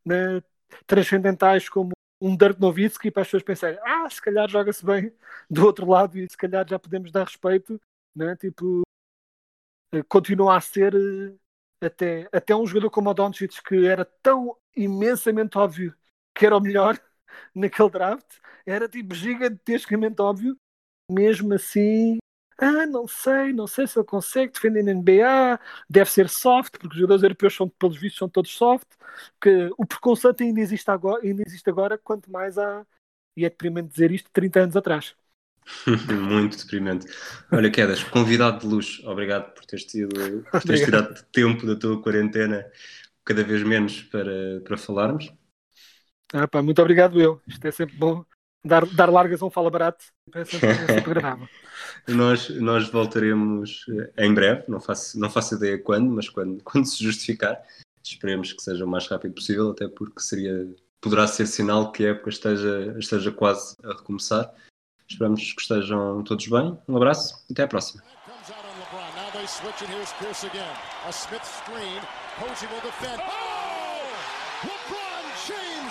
[0.07, 0.41] né,
[0.87, 1.91] transcendentais como
[2.21, 5.13] um Dirk Nowitzki para as pessoas pensarem, ah, se calhar joga-se bem
[5.51, 7.81] do outro lado e se calhar já podemos dar respeito,
[8.15, 8.37] né?
[8.37, 8.83] tipo,
[9.93, 14.57] eh, continua a ser eh, até, até um jogador como o Doncic que era tão
[14.77, 15.95] imensamente óbvio
[16.33, 16.97] que era o melhor
[17.55, 20.57] naquele draft, era tipo gigantescamente óbvio,
[21.11, 22.19] mesmo assim
[22.59, 25.59] ah, não sei, não sei se ele consegue defender na NBA,
[25.91, 28.87] deve ser soft, porque os jogadores europeus são, pelos vistos, são todos soft,
[29.41, 32.87] que o preconceito ainda existe agora, ainda existe agora quanto mais há,
[33.37, 35.17] e é deprimente dizer isto, 30 anos atrás.
[36.29, 37.07] Muito deprimente.
[37.51, 42.01] Olha, Quedas, convidado de luxo, obrigado por teres, tido, por teres tirado tempo da tua
[42.01, 42.65] quarentena,
[43.25, 45.33] cada vez menos para, para falarmos.
[46.33, 47.41] Ah, pá, muito obrigado eu.
[47.47, 48.25] Isto é sempre bom.
[48.65, 51.49] Dar, dar largas a um fala barato é sempre, é sempre agradável.
[52.07, 53.85] nós, nós voltaremos
[54.17, 57.61] eh, em breve, não faço, não faço ideia quando, mas quando, quando se justificar.
[58.03, 60.69] Esperemos que seja o mais rápido possível, até porque seria,
[61.01, 64.53] poderá ser sinal que a época esteja, esteja quase a recomeçar.
[65.09, 66.79] Esperamos que estejam todos bem.
[66.89, 68.03] Um abraço e até à próxima.